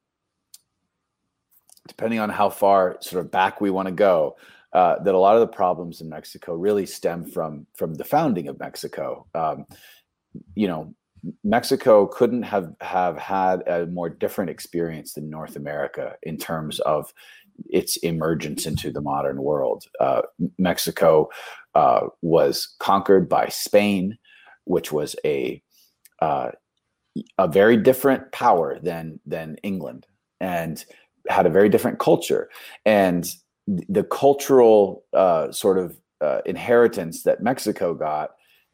[1.87, 4.35] depending on how far sort of back we want to go,
[4.73, 8.47] uh, that a lot of the problems in Mexico really stem from from the founding
[8.47, 9.25] of Mexico.
[9.33, 9.65] Um,
[10.55, 10.93] you know,
[11.43, 17.13] Mexico couldn't have have had a more different experience than North America in terms of
[17.69, 19.83] its emergence into the modern world.
[19.99, 20.21] Uh,
[20.57, 21.29] Mexico
[21.75, 24.17] uh, was conquered by Spain,
[24.65, 25.61] which was a
[26.21, 26.51] uh,
[27.37, 30.05] a very different power than than England,
[30.39, 30.85] and
[31.27, 32.49] had a very different culture.
[32.85, 33.27] And
[33.87, 38.31] the cultural uh, sort of uh, inheritance that Mexico got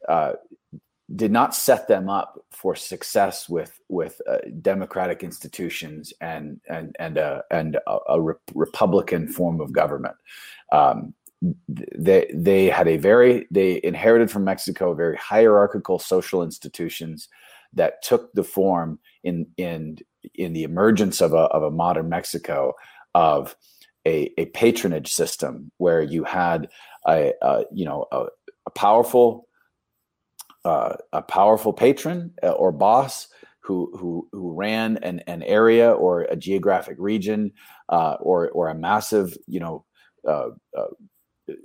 [0.08, 0.32] uh,
[1.14, 7.18] did not set them up for success with with uh, democratic institutions and and and
[7.18, 10.16] a and a, a re- republican form of government.
[10.72, 11.14] Um,
[11.68, 17.28] they they had a very they inherited from Mexico very hierarchical social institutions
[17.74, 19.98] that took the form in in
[20.34, 22.72] in the emergence of a of a modern Mexico
[23.14, 23.54] of
[24.06, 26.68] a, a patronage system where you had
[27.08, 28.26] a, a you know a,
[28.66, 29.48] a powerful
[30.64, 33.28] uh, a powerful patron uh, or boss
[33.60, 37.50] who who who ran an, an area or a geographic region
[37.88, 39.84] uh, or or a massive you know
[40.26, 40.86] uh, uh,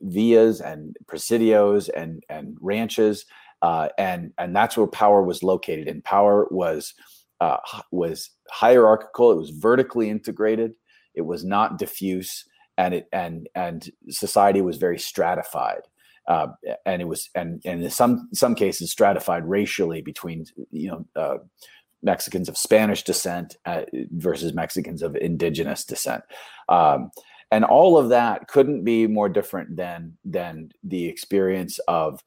[0.01, 3.25] villas and presidios and and ranches
[3.61, 5.87] uh, and and that's where power was located.
[5.87, 6.93] And power was
[7.91, 9.31] was hierarchical.
[9.31, 10.73] It was vertically integrated
[11.15, 12.45] it was not diffuse,
[12.77, 15.81] and it and and society was very stratified.
[16.27, 16.47] uh,
[16.85, 21.37] and it was and and in some some cases stratified racially between you know uh,
[22.03, 26.23] Mexicans of Spanish descent uh, versus Mexicans of indigenous descent.
[26.69, 27.11] Um,
[27.51, 32.23] and all of that couldn't be more different than than the experience of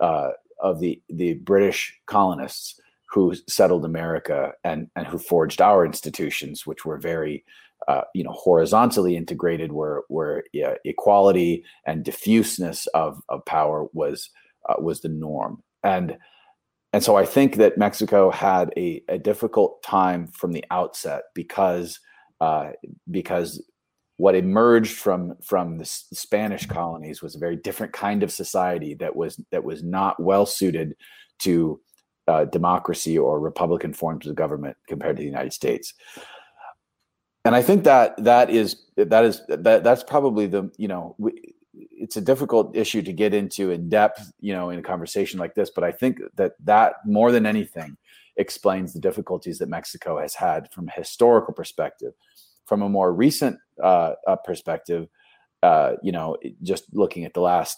[0.00, 6.66] uh, of the the British colonists who settled America and and who forged our institutions,
[6.66, 7.44] which were very
[7.88, 14.30] uh, you know horizontally integrated, where where yeah, equality and diffuseness of of power was
[14.68, 15.62] uh, was the norm.
[15.82, 16.16] And
[16.92, 21.98] and so I think that Mexico had a, a difficult time from the outset because
[22.40, 22.70] uh,
[23.10, 23.62] because
[24.16, 29.16] what emerged from from the Spanish colonies was a very different kind of society that
[29.16, 30.94] was that was not well suited
[31.40, 31.80] to
[32.28, 35.94] uh, democracy or republican forms of government compared to the United States.
[37.44, 41.16] And I think that that is that is that that's probably the you know
[41.74, 45.54] it's a difficult issue to get into in depth, you know, in a conversation like
[45.54, 45.70] this.
[45.70, 47.96] But I think that that more than anything
[48.36, 52.12] explains the difficulties that Mexico has had from a historical perspective.
[52.66, 55.08] From a more recent uh, uh, perspective,
[55.62, 57.76] uh, you know, just looking at the last,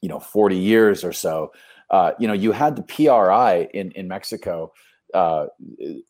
[0.00, 1.52] you know, 40 years or so,
[1.90, 4.72] uh, you know, you had the PRI in in Mexico
[5.14, 5.46] uh,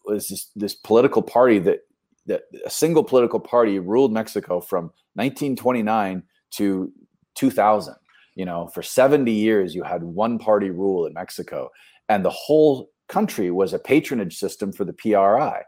[0.07, 1.81] was this, this political party that
[2.27, 4.85] that a single political party ruled Mexico from
[5.15, 6.93] 1929 to
[7.35, 7.95] 2000
[8.35, 11.71] you know for 70 years you had one party rule in mexico
[12.09, 15.63] and the whole country was a patronage system for the pri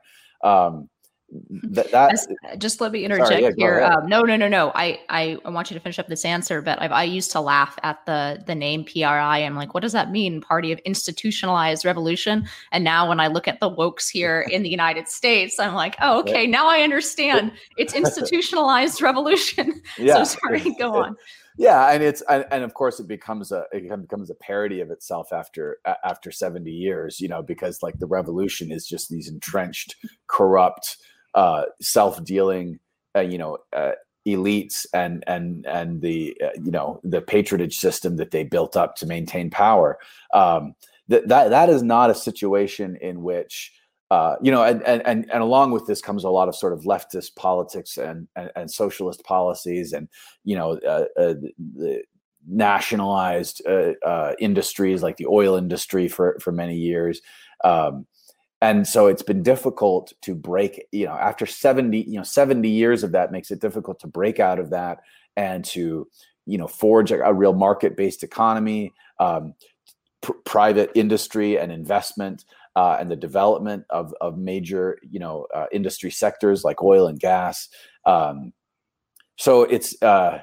[0.45, 0.89] um,
[1.51, 3.83] that, that just let me interject sorry, yeah, here.
[3.83, 4.71] Um, no, no, no, no.
[4.75, 7.41] I, I, I want you to finish up this answer, but I've, i used to
[7.41, 9.39] laugh at the the name PRI.
[9.39, 10.41] I'm like, what does that mean?
[10.41, 12.47] Party of Institutionalized Revolution.
[12.71, 15.97] And now when I look at the wokes here in the United States, I'm like,
[16.01, 17.53] oh, okay, now I understand.
[17.77, 19.83] It's institutionalized revolution.
[19.99, 20.23] Yeah.
[20.23, 21.17] so sorry, go on.
[21.57, 24.91] Yeah, and it's and, and of course it becomes a it becomes a parody of
[24.91, 29.97] itself after after 70 years, you know, because like the revolution is just these entrenched,
[30.27, 30.99] corrupt
[31.37, 32.81] uh, self-dealing,
[33.15, 33.93] uh, you know, uh,
[34.27, 38.97] elites and and and the uh, you know the patronage system that they built up
[38.97, 39.99] to maintain power.
[40.35, 40.75] Um,
[41.09, 43.73] that that that is not a situation in which
[44.11, 46.73] uh, you know, and, and and and along with this comes a lot of sort
[46.73, 50.09] of leftist politics and and, and socialist policies, and
[50.45, 52.03] you know, uh, the
[52.49, 53.61] nationalized
[54.39, 57.21] industries like the oil industry for for many years.
[57.65, 58.07] Um,
[58.63, 63.03] and so it's been difficult to break you know after 70 you know 70 years
[63.03, 64.99] of that makes it difficult to break out of that
[65.37, 66.09] and to
[66.47, 69.55] you know forge a, a real market based economy um,
[70.21, 72.45] pr- private industry and investment
[72.77, 77.19] uh, and the development of, of major you know uh, industry sectors like oil and
[77.19, 77.69] gas.
[78.05, 78.53] Um,
[79.39, 80.41] so it's uh,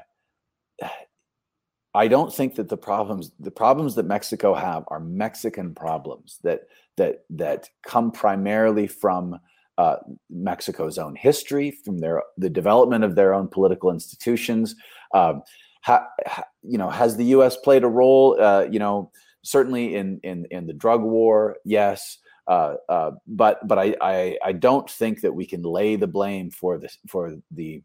[1.95, 6.61] I don't think that the problems the problems that Mexico have are Mexican problems that
[6.97, 9.39] that that come primarily from
[9.77, 9.97] uh,
[10.29, 14.75] Mexico's own history, from their the development of their own political institutions.
[15.13, 15.43] Um,
[15.81, 17.57] ha, ha, you know, has the U.S.
[17.57, 18.39] played a role?
[18.39, 19.11] Uh, you know,
[19.43, 22.17] certainly in in in the drug war, yes.
[22.47, 26.51] Uh, uh, but but I, I, I don't think that we can lay the blame
[26.51, 27.81] for the for the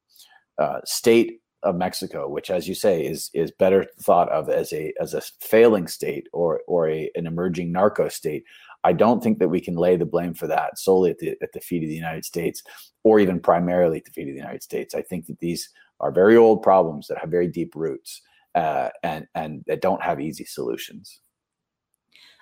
[0.59, 4.92] uh, state of Mexico, which, as you say, is is better thought of as a
[5.01, 8.44] as a failing state or or a, an emerging narco state.
[8.85, 11.53] I don't think that we can lay the blame for that solely at the at
[11.53, 12.62] the feet of the United States,
[13.05, 14.94] or even primarily at the feet of the United States.
[14.94, 15.68] I think that these
[16.01, 18.23] are very old problems that have very deep roots
[18.55, 21.21] uh, and and that don't have easy solutions.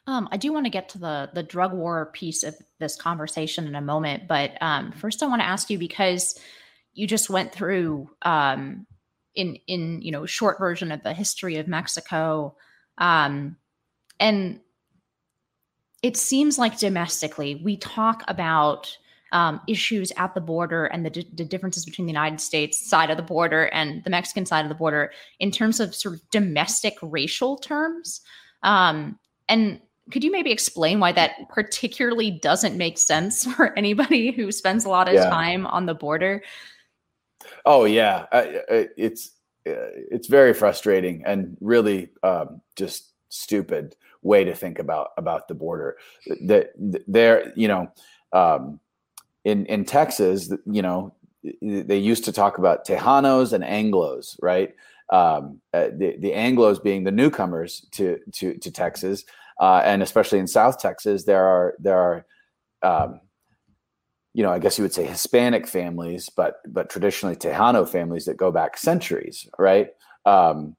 [0.06, 3.66] Um, I do want to get to the the drug war piece of this conversation
[3.66, 6.38] in a moment, but um, first I want to ask you because
[6.92, 8.86] you just went through um,
[9.36, 12.56] in in you know short version of the history of Mexico,
[12.98, 13.56] um,
[14.18, 14.60] and
[16.02, 18.96] it seems like domestically we talk about
[19.32, 23.10] um, issues at the border and the, d- the differences between the United States side
[23.10, 26.30] of the border and the Mexican side of the border in terms of sort of
[26.30, 28.20] domestic racial terms.
[28.62, 29.80] Um, and
[30.12, 34.88] could you maybe explain why that particularly doesn't make sense for anybody who spends a
[34.88, 35.28] lot of yeah.
[35.28, 36.42] time on the border?
[37.64, 39.32] Oh yeah, I, I, it's
[39.66, 45.96] it's very frustrating and really um, just stupid way to think about about the border.
[46.42, 46.70] That
[47.06, 47.92] there, you know,
[48.32, 48.80] um,
[49.44, 51.14] in in Texas, you know,
[51.62, 54.74] they used to talk about Tejanos and Anglos, right?
[55.12, 59.24] Um, uh, the the Anglos being the newcomers to to to Texas,
[59.60, 62.26] uh, and especially in South Texas, there are there are
[62.82, 63.20] um,
[64.36, 68.36] you know, I guess you would say Hispanic families, but but traditionally Tejano families that
[68.36, 69.88] go back centuries, right?
[70.26, 70.76] Um,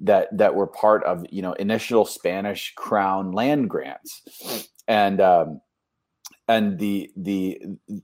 [0.00, 5.60] that that were part of you know initial Spanish crown land grants, and um,
[6.48, 7.60] and the the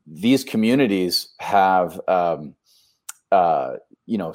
[0.07, 2.55] these communities have um,
[3.31, 4.35] uh, you know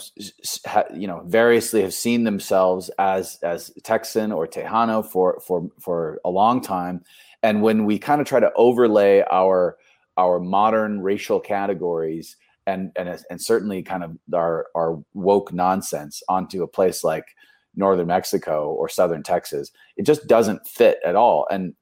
[0.65, 6.19] ha, you know variously have seen themselves as as Texan or Tejano for for for
[6.25, 7.03] a long time,
[7.43, 9.77] and when we kind of try to overlay our
[10.17, 16.63] our modern racial categories and and and certainly kind of our our woke nonsense onto
[16.63, 17.25] a place like
[17.75, 21.47] northern Mexico or southern Texas, it just doesn't fit at all.
[21.49, 21.75] And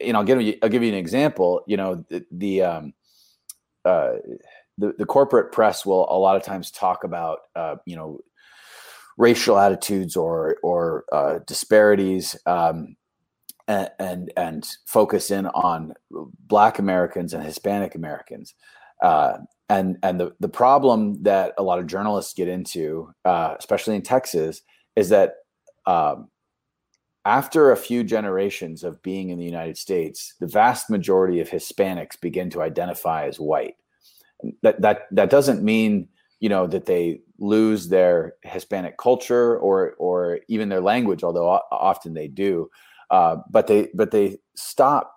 [0.00, 1.62] you know, I'll give you I'll give you an example.
[1.66, 2.92] You know, the, the um,
[3.84, 4.12] uh,
[4.78, 8.20] the, the corporate press will a lot of times talk about uh, you know
[9.18, 12.96] racial attitudes or or uh, disparities um,
[13.68, 18.54] and, and, focus in on Black Americans and Hispanic Americans.
[19.02, 19.38] Uh,
[19.68, 24.02] and and the the problem that a lot of journalists get into, uh, especially in
[24.02, 24.62] Texas,
[24.96, 25.34] is that
[25.86, 26.28] um,
[27.24, 32.18] after a few generations of being in the United States, the vast majority of Hispanics
[32.18, 33.74] begin to identify as white.
[34.62, 36.08] That that that doesn't mean
[36.40, 42.14] you know that they lose their Hispanic culture or or even their language, although often
[42.14, 42.70] they do.
[43.10, 45.16] Uh, but they but they stop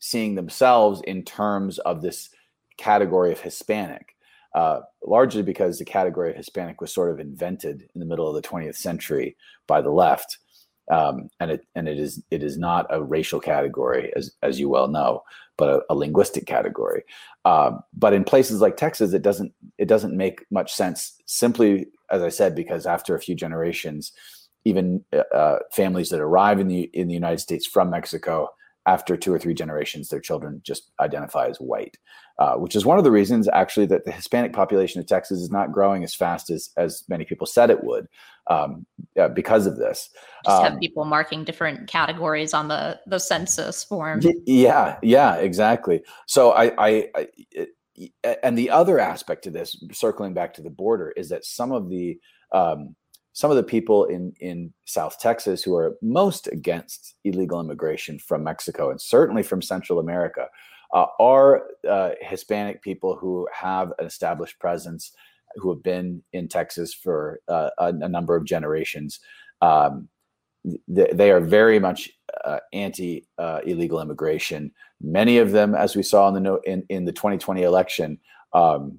[0.00, 2.30] seeing themselves in terms of this
[2.76, 4.14] category of Hispanic.
[4.54, 8.34] Uh, largely because the category of Hispanic was sort of invented in the middle of
[8.34, 9.36] the 20th century
[9.66, 10.38] by the left,
[10.90, 14.68] um, and it and it is it is not a racial category as as you
[14.68, 15.22] well know,
[15.58, 17.02] but a, a linguistic category.
[17.44, 21.20] Uh, but in places like Texas, it doesn't it doesn't make much sense.
[21.26, 24.12] Simply, as I said, because after a few generations,
[24.64, 25.04] even
[25.34, 28.48] uh, families that arrive in the in the United States from Mexico
[28.86, 31.98] after two or three generations, their children just identify as white,
[32.38, 35.50] uh, which is one of the reasons actually that the Hispanic population of Texas is
[35.50, 38.08] not growing as fast as as many people said it would
[38.48, 38.86] um,
[39.20, 40.08] uh, because of this.
[40.44, 44.20] Just um, have people marking different categories on the the census form.
[44.46, 46.02] Yeah, yeah, exactly.
[46.26, 47.70] So I, I, I it,
[48.42, 51.90] and the other aspect to this, circling back to the border, is that some of
[51.90, 52.18] the
[52.52, 52.94] um,
[53.32, 58.42] some of the people in in South Texas who are most against illegal immigration from
[58.42, 60.48] Mexico and certainly from Central America
[60.92, 65.12] uh, are uh, Hispanic people who have an established presence,
[65.56, 69.20] who have been in Texas for uh, a, a, number of generations.
[69.60, 70.08] Um,
[70.94, 72.10] th- they are very much
[72.44, 74.72] uh, anti uh, illegal immigration.
[75.00, 78.18] Many of them, as we saw in the no- in, in the 2020 election,
[78.52, 78.98] um,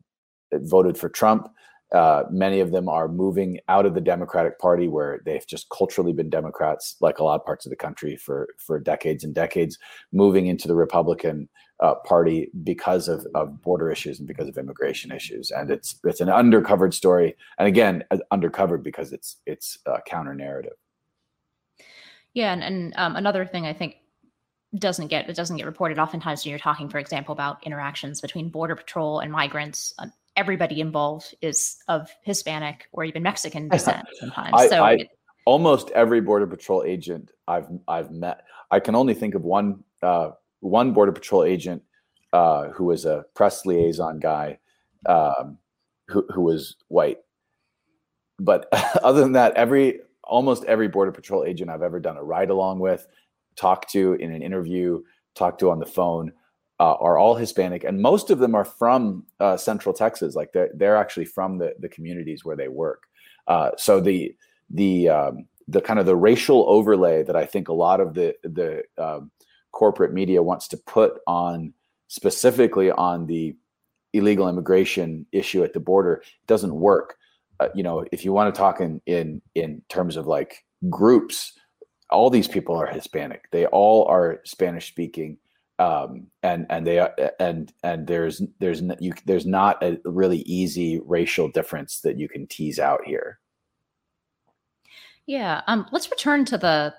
[0.53, 1.49] voted for Trump.
[1.91, 6.13] Uh, many of them are moving out of the Democratic Party, where they've just culturally
[6.13, 9.77] been Democrats, like a lot of parts of the country for for decades and decades,
[10.11, 15.11] moving into the Republican uh, Party because of, of border issues and because of immigration
[15.11, 15.49] issues.
[15.51, 20.35] And it's it's an undercovered story, and again, uh, undercovered because it's it's a counter
[20.35, 20.73] narrative.
[22.33, 23.95] Yeah, and, and um, another thing I think
[24.77, 28.49] doesn't get it doesn't get reported oftentimes when you're talking, for example, about interactions between
[28.49, 29.93] border patrol and migrants.
[30.39, 34.53] Everybody involved is of Hispanic or even Mexican descent sometimes.
[34.53, 35.09] I, so I, it,
[35.43, 40.29] almost every border patrol agent I've I've met, I can only think of one uh,
[40.61, 41.83] one border patrol agent
[42.31, 44.59] uh, who was a press liaison guy
[45.07, 45.57] um,
[46.07, 47.17] who who was white.
[48.39, 48.69] But
[49.03, 52.79] other than that, every almost every border patrol agent I've ever done a ride along
[52.79, 53.05] with,
[53.57, 55.01] talked to in an interview,
[55.35, 56.31] talked to on the phone
[56.79, 60.35] uh, are all Hispanic, and most of them are from uh, Central Texas.
[60.35, 63.03] Like they're they're actually from the the communities where they work.
[63.47, 64.35] Uh, so the
[64.69, 68.33] the um, the kind of the racial overlay that I think a lot of the
[68.43, 69.31] the um,
[69.71, 71.73] corporate media wants to put on
[72.07, 73.55] specifically on the
[74.13, 77.15] illegal immigration issue at the border doesn't work.
[77.59, 81.59] Uh, you know, if you want to talk in in in terms of like groups,
[82.09, 83.51] all these people are Hispanic.
[83.51, 85.37] They all are Spanish speaking
[85.79, 90.99] um, and and they are, and and there's there's you there's not a really easy
[91.05, 93.39] racial difference that you can tease out here.
[95.25, 96.93] Yeah, um, let's return to the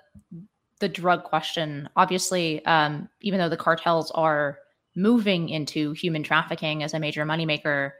[0.81, 1.89] the drug question.
[1.97, 4.59] Obviously, um, even though the cartels are
[4.97, 7.93] moving into human trafficking as a major moneymaker,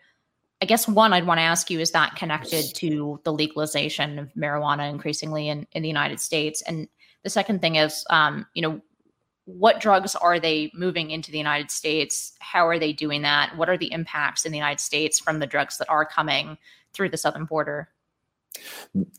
[0.63, 4.33] I guess one I'd want to ask you is that connected to the legalization of
[4.35, 6.63] marijuana increasingly in, in the United States?
[6.63, 6.89] And
[7.23, 8.81] the second thing is, um, you know,
[9.59, 12.33] what drugs are they moving into the United States?
[12.41, 13.57] How are they doing that?
[13.57, 16.59] What are the impacts in the United States from the drugs that are coming
[16.93, 17.89] through the southern border?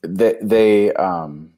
[0.04, 1.52] They, they um,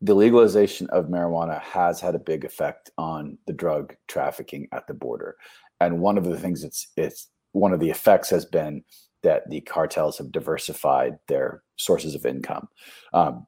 [0.00, 4.94] the legalization of marijuana has had a big effect on the drug trafficking at the
[4.94, 5.36] border,
[5.80, 8.84] and one of the things it's it's one of the effects has been
[9.22, 12.68] that the cartels have diversified their sources of income.
[13.14, 13.46] Um,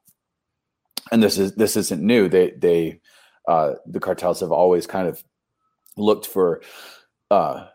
[1.13, 2.29] and this is this isn't new.
[2.29, 3.01] They they
[3.47, 5.23] uh, the cartels have always kind of
[5.97, 6.63] looked for
[7.31, 7.67] uh,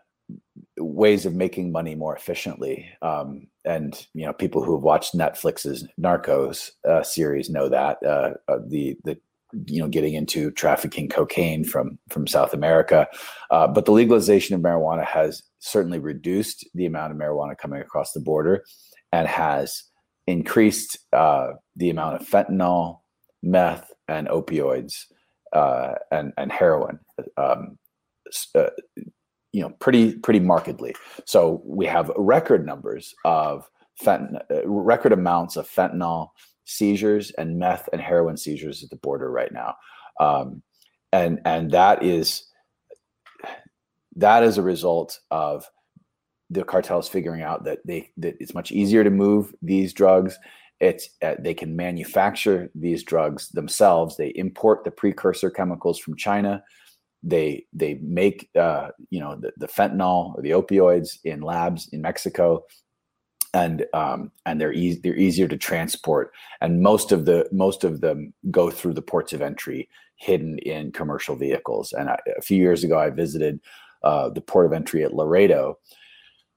[0.78, 2.88] ways of making money more efficiently.
[3.02, 8.34] Um, and you know, people who have watched Netflix's Narcos uh, series know that uh,
[8.48, 9.18] uh, the the
[9.66, 13.06] you know getting into trafficking cocaine from from South America,
[13.50, 18.12] uh, but the legalization of marijuana has certainly reduced the amount of marijuana coming across
[18.12, 18.64] the border,
[19.12, 19.84] and has
[20.26, 23.00] increased uh, the amount of fentanyl,
[23.42, 25.04] meth, and opioids
[25.52, 26.98] uh, and and heroin.
[27.36, 27.78] Um,
[29.52, 30.94] you know pretty pretty markedly.
[31.26, 36.28] So we have record numbers of fent- uh, record amounts of fentanyl
[36.64, 39.74] seizures and meth and heroin seizures at the border right now,
[40.20, 40.62] um,
[41.12, 42.44] and and that is
[44.16, 45.68] that is a result of
[46.50, 50.38] the cartels figuring out that they that it's much easier to move these drugs
[50.82, 56.62] it's uh, they can manufacture these drugs themselves they import the precursor chemicals from china
[57.22, 62.02] they they make uh, you know the, the, fentanyl or the opioids in labs in
[62.02, 62.64] Mexico,
[63.54, 66.32] and um, and they're easy they're easier to transport.
[66.60, 70.92] And most of the most of them go through the ports of entry, hidden in
[70.92, 71.92] commercial vehicles.
[71.92, 73.60] And I, a few years ago, I visited
[74.02, 75.78] uh, the port of entry at Laredo,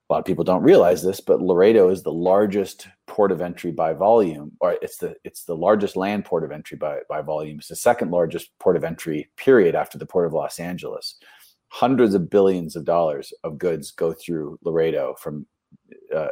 [0.08, 3.72] a lot of people don't realize this, but Laredo is the largest port of entry
[3.72, 7.58] by volume, or it's the it's the largest land port of entry by by volume.
[7.58, 11.16] It's the second largest port of entry period after the port of Los Angeles.
[11.68, 15.44] Hundreds of billions of dollars of goods go through Laredo from
[16.14, 16.28] uh,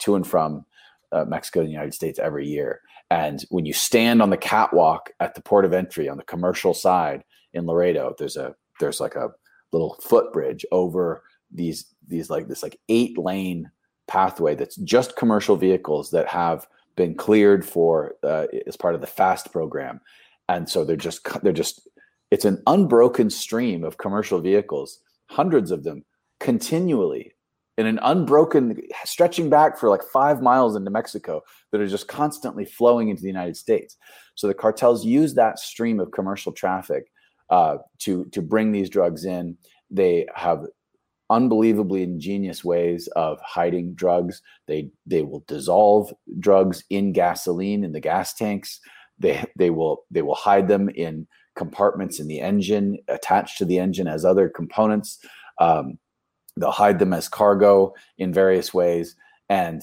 [0.00, 0.66] to and from
[1.10, 2.82] uh, Mexico and the United States every year.
[3.10, 6.74] And when you stand on the catwalk at the port of entry on the commercial
[6.74, 9.30] side in Laredo, there's a there's like a
[9.72, 11.22] little footbridge over
[11.52, 13.70] these these like this like eight lane
[14.06, 19.06] pathway that's just commercial vehicles that have been cleared for uh, as part of the
[19.06, 20.00] fast program.
[20.48, 21.88] And so they're just they're just
[22.30, 26.04] it's an unbroken stream of commercial vehicles hundreds of them
[26.40, 27.34] continually
[27.76, 31.40] in an unbroken stretching back for like five miles into mexico
[31.70, 33.96] that are just constantly flowing into the united states.
[34.34, 37.10] So the cartels use that stream of commercial traffic
[37.50, 39.56] uh, to to bring these drugs in.
[39.90, 40.66] They have
[41.30, 44.42] unbelievably ingenious ways of hiding drugs.
[44.66, 48.80] They they will dissolve drugs in gasoline in the gas tanks.
[49.18, 51.26] They they will they will hide them in
[51.56, 55.18] compartments in the engine attached to the engine as other components.
[55.58, 55.98] Um,
[56.56, 59.16] they'll hide them as cargo in various ways.
[59.50, 59.82] And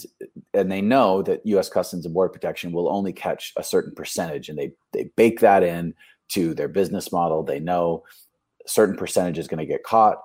[0.53, 1.69] and they know that U.S.
[1.69, 5.63] Customs and Border Protection will only catch a certain percentage, and they they bake that
[5.63, 5.95] in
[6.29, 7.41] to their business model.
[7.43, 8.03] They know
[8.67, 10.19] certain percentage is going to get caught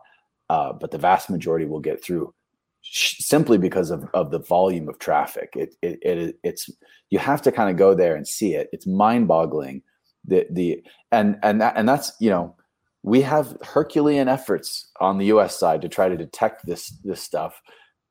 [0.50, 2.34] uh, but the vast majority will get through
[2.82, 5.52] simply because of, of the volume of traffic.
[5.54, 6.68] It, it, it it's
[7.08, 8.68] you have to kind of go there and see it.
[8.72, 9.82] It's mind boggling.
[10.24, 10.82] The the
[11.12, 12.56] and and that, and that's you know
[13.04, 15.56] we have Herculean efforts on the U.S.
[15.56, 17.62] side to try to detect this this stuff.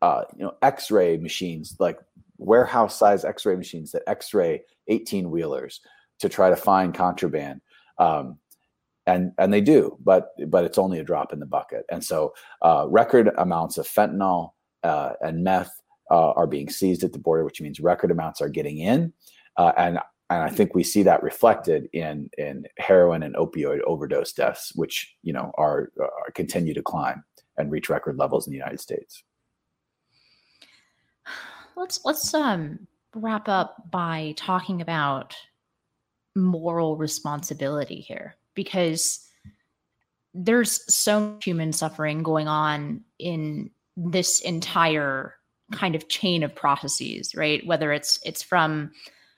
[0.01, 1.99] Uh, you know, X-ray machines like
[2.37, 5.81] warehouse size X-ray machines that X-ray 18 wheelers
[6.19, 7.59] to try to find contraband.
[7.97, 8.37] Um,
[9.09, 11.85] and and they do, but but it's only a drop in the bucket.
[11.89, 14.51] And so, uh, record amounts of fentanyl
[14.83, 15.71] uh, and meth
[16.11, 19.11] uh, are being seized at the border, which means record amounts are getting in,
[19.57, 19.99] uh, and
[20.29, 25.15] and I think we see that reflected in in heroin and opioid overdose deaths, which
[25.23, 27.23] you know are, are continue to climb
[27.57, 29.23] and reach record levels in the United States.
[31.75, 35.35] Let's let's um, wrap up by talking about
[36.35, 39.25] moral responsibility here because
[40.33, 45.35] there's so much human suffering going on in this entire
[45.71, 47.65] kind of chain of processes, right?
[47.65, 48.91] Whether it's it's from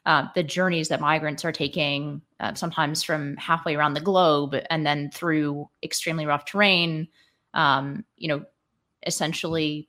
[0.07, 4.88] uh, the journeys that migrants are taking, uh, sometimes from halfway around the globe, and
[4.88, 7.07] then through extremely rough terrain.
[7.53, 8.43] Um, you know,
[9.05, 9.88] essentially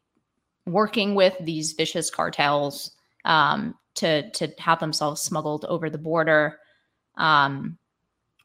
[0.67, 2.91] working with these vicious cartels
[3.25, 6.59] um, to to have themselves smuggled over the border.
[7.17, 7.79] Um,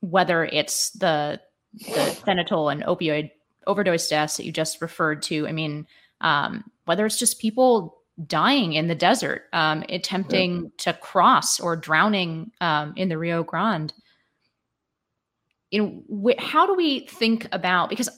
[0.02, 1.39] whether it's the
[1.74, 3.32] the fentanyl and opioid
[3.68, 5.48] overdose deaths that you just referred to.
[5.48, 5.86] I mean,
[6.22, 10.70] um, whether it's just people dying in the desert, um, attempting yeah.
[10.78, 13.93] to cross or drowning um, in the Rio Grande.
[15.70, 17.89] You know, wh- how do we think about?
[17.89, 18.10] Because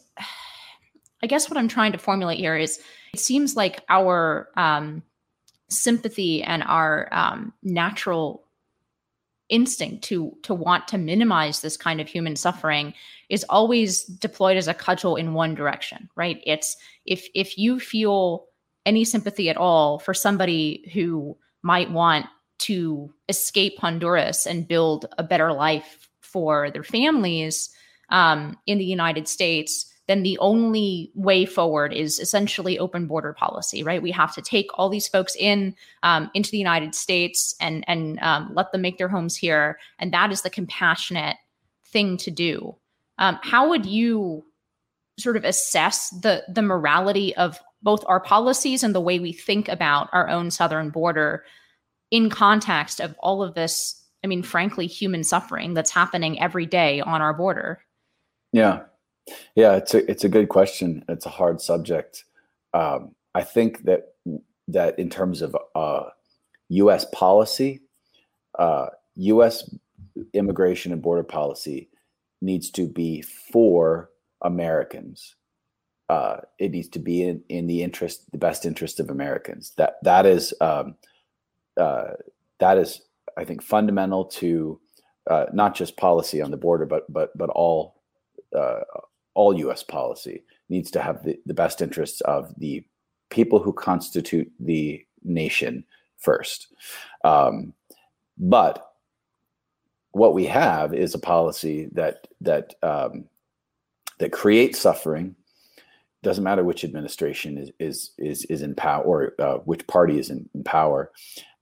[1.22, 2.80] I guess what I'm trying to formulate here is,
[3.14, 5.04] it seems like our um,
[5.68, 8.46] sympathy and our um, natural
[9.50, 12.94] instinct to to want to minimize this kind of human suffering
[13.30, 16.42] is always deployed as a cudgel in one direction right?
[16.46, 18.46] It's if if you feel
[18.86, 22.26] any sympathy at all for somebody who might want
[22.60, 27.70] to escape Honduras and build a better life for their families
[28.10, 33.84] um, in the United States, then the only way forward is essentially open border policy,
[33.84, 34.02] right?
[34.02, 38.20] We have to take all these folks in um, into the United States and and
[38.22, 41.38] um, let them make their homes here, and that is the compassionate
[41.86, 42.76] thing to do.
[43.20, 44.44] Um, how would you
[45.20, 49.70] sort of assess the the morality of both our policies and the way we think
[49.70, 51.46] about our own southern border
[52.10, 54.04] in context of all of this?
[54.24, 57.86] I mean, frankly, human suffering that's happening every day on our border.
[58.52, 58.82] Yeah,
[59.56, 61.04] yeah, it's a it's a good question.
[61.10, 62.26] It's a hard subject.
[62.74, 64.14] Um, I think that
[64.68, 66.06] that in terms of uh,
[66.70, 67.06] U.S.
[67.14, 67.82] policy,
[68.58, 69.70] uh, U.S.
[70.34, 71.90] immigration and border policy
[72.42, 74.10] needs to be for
[74.42, 75.36] Americans.
[76.10, 79.74] Uh, it needs to be in, in the interest, the best interest of Americans.
[79.78, 80.96] That that is um,
[81.80, 82.14] uh,
[82.60, 83.02] that is,
[83.38, 84.80] I think, fundamental to
[85.30, 88.02] uh, not just policy on the border, but but but all
[88.58, 88.82] uh,
[89.40, 89.84] all U.S.
[89.84, 92.84] policy needs to have the, the best interests of the
[93.30, 95.86] people who constitute the nation
[96.18, 96.68] first.
[97.24, 97.74] Um,
[98.38, 98.86] but
[100.12, 103.30] what we have is a policy that that um,
[104.20, 105.38] that creates suffering.
[106.22, 110.30] Doesn't matter which administration is is is, is in power or uh, which party is
[110.32, 111.14] in, in power,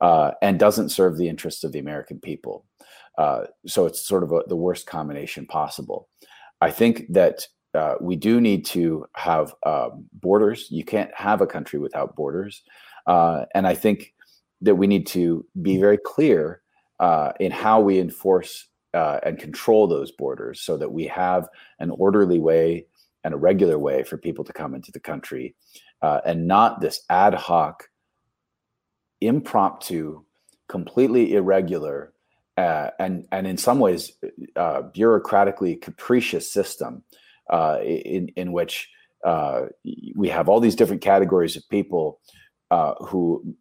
[0.01, 2.65] uh, and doesn't serve the interests of the American people.
[3.19, 6.09] Uh, so it's sort of a, the worst combination possible.
[6.59, 10.67] I think that uh, we do need to have um, borders.
[10.69, 12.63] You can't have a country without borders.
[13.05, 14.13] Uh, and I think
[14.61, 16.61] that we need to be very clear
[16.99, 21.47] uh, in how we enforce uh, and control those borders so that we have
[21.79, 22.85] an orderly way
[23.23, 25.55] and a regular way for people to come into the country
[26.01, 27.89] uh, and not this ad hoc,
[29.21, 30.23] impromptu,
[30.67, 32.13] completely irregular.
[32.55, 34.13] Uh, and and in some ways,
[34.57, 37.03] bureaucratically capricious system
[37.49, 38.89] uh, in in which
[39.25, 39.63] uh,
[40.15, 42.19] we have all these different categories of people
[42.71, 43.55] uh, who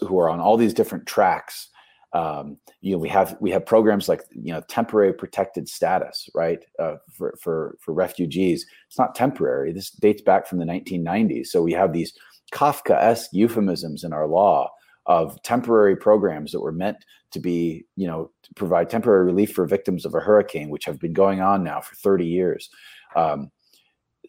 [0.00, 1.68] who are on all these different tracks.
[2.12, 6.64] Um, you know, we have we have programs like you know temporary protected status, right?
[6.78, 9.72] Uh, for for for refugees, it's not temporary.
[9.72, 11.48] This dates back from the 1990s.
[11.48, 12.12] So we have these
[12.52, 14.70] Kafka-esque euphemisms in our law
[15.06, 19.66] of temporary programs that were meant to be, you know, to provide temporary relief for
[19.66, 22.70] victims of a hurricane, which have been going on now for 30 years.
[23.16, 23.50] Um,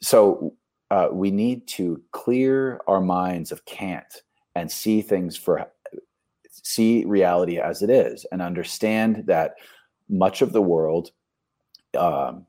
[0.02, 0.56] so
[0.90, 4.24] uh, we need to clear our minds of cant
[4.56, 5.70] and see things for
[6.50, 9.56] see reality as it is and understand that
[10.10, 11.12] much of the world
[11.98, 12.46] um,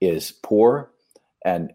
[0.00, 0.92] is poor
[1.44, 1.72] and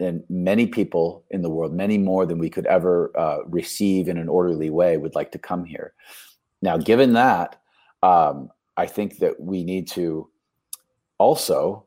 [0.00, 4.18] and many people in the world many more than we could ever uh, receive in
[4.18, 5.94] an orderly way would like to come here.
[6.62, 7.60] Now given that
[8.02, 10.28] um, i think that we need to
[11.18, 11.83] also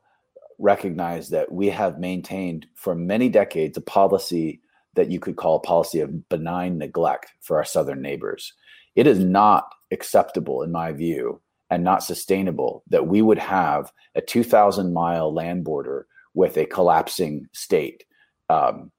[0.58, 4.60] recognize that we have maintained for many decades a policy
[4.94, 8.52] that you could call a policy of benign neglect for our southern neighbors.
[8.96, 11.40] It is not acceptable, in my view,
[11.70, 17.46] and not sustainable that we would have a 2,000 mile land border with a collapsing
[17.52, 18.04] state.
[18.48, 18.90] Um,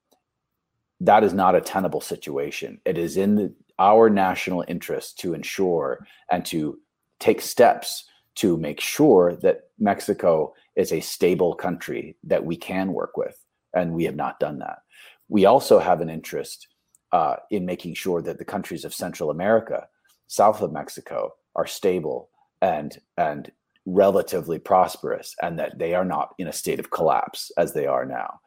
[1.02, 2.80] that is not a tenable situation.
[2.86, 6.80] It is in the, our national interest to ensure and to
[7.20, 8.06] take steps
[8.40, 13.38] to make sure that Mexico is a stable country that we can work with.
[13.74, 14.80] And we have not done that.
[15.28, 16.68] We also have an interest
[17.12, 19.88] uh, in making sure that the countries of Central America,
[20.28, 22.30] south of Mexico, are stable
[22.62, 23.52] and and
[23.86, 28.06] relatively prosperous, and that they are not in a state of collapse as they are
[28.06, 28.40] now.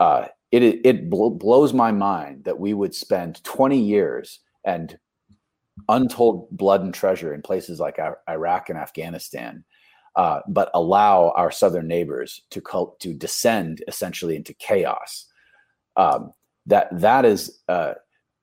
[0.00, 4.98] Uh, it it bl- blows my mind that we would spend 20 years and
[5.88, 7.98] untold blood and treasure in places like
[8.28, 9.64] Iraq and Afghanistan,
[10.16, 12.62] uh, but allow our southern neighbors to
[13.00, 15.26] to descend essentially into chaos.
[15.96, 16.32] Um,
[16.66, 17.94] that that is, uh,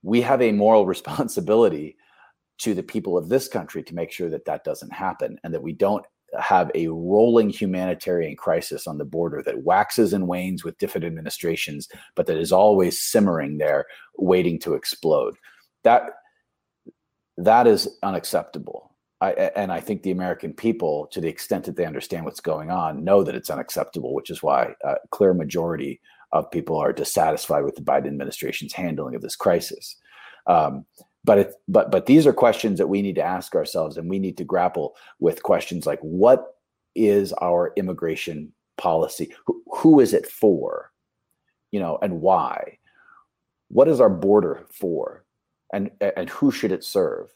[0.01, 1.97] we have a moral responsibility
[2.59, 5.63] to the people of this country to make sure that that doesn't happen, and that
[5.63, 6.05] we don't
[6.39, 11.87] have a rolling humanitarian crisis on the border that waxes and wanes with different administrations,
[12.15, 13.85] but that is always simmering there,
[14.17, 15.35] waiting to explode.
[15.83, 16.11] That
[17.45, 18.91] that is unacceptable.
[19.21, 22.71] I, and I think the American people, to the extent that they understand what's going
[22.71, 26.01] on, know that it's unacceptable, which is why a clear majority
[26.33, 29.95] of people are dissatisfied with the Biden administration's handling of this crisis.
[30.45, 30.85] Um,
[31.23, 34.19] but it, but but these are questions that we need to ask ourselves, and we
[34.19, 36.55] need to grapple with questions like what
[36.95, 39.33] is our immigration policy?
[39.45, 40.91] Who, who is it for?
[41.71, 42.79] You know, and why?
[43.69, 45.23] What is our border for?
[45.73, 47.29] And and who should it serve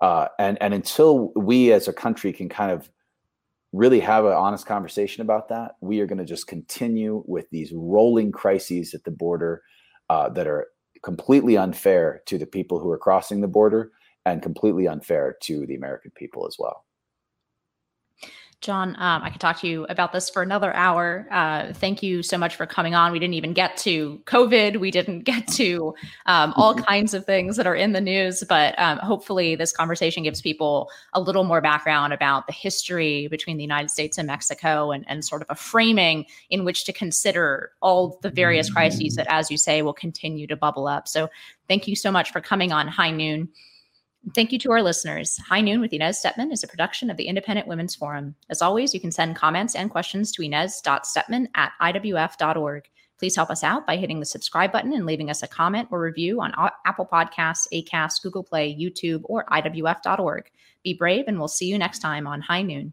[0.00, 2.90] Uh, and and until we as a country can kind of
[3.72, 7.72] really have an honest conversation about that, we are going to just continue with these
[7.74, 9.62] rolling crises at the border
[10.10, 10.68] uh, that are
[11.02, 13.92] completely unfair to the people who are crossing the border
[14.24, 16.85] and completely unfair to the American people as well.
[18.62, 21.28] John, um, I could talk to you about this for another hour.
[21.30, 23.12] Uh, thank you so much for coming on.
[23.12, 24.80] We didn't even get to COVID.
[24.80, 25.94] We didn't get to
[26.24, 26.84] um, all mm-hmm.
[26.84, 30.90] kinds of things that are in the news, but um, hopefully, this conversation gives people
[31.12, 35.24] a little more background about the history between the United States and Mexico and, and
[35.24, 39.58] sort of a framing in which to consider all the various crises that, as you
[39.58, 41.06] say, will continue to bubble up.
[41.06, 41.28] So,
[41.68, 43.50] thank you so much for coming on High Noon.
[44.34, 45.38] Thank you to our listeners.
[45.38, 48.34] High Noon with Inez Stepman is a production of the Independent Women's Forum.
[48.50, 52.84] As always, you can send comments and questions to inez.stepman at iwf.org.
[53.18, 56.00] Please help us out by hitting the subscribe button and leaving us a comment or
[56.00, 56.52] review on
[56.84, 60.50] Apple Podcasts, Acast, Google Play, YouTube, or iwf.org.
[60.82, 62.92] Be brave, and we'll see you next time on High Noon.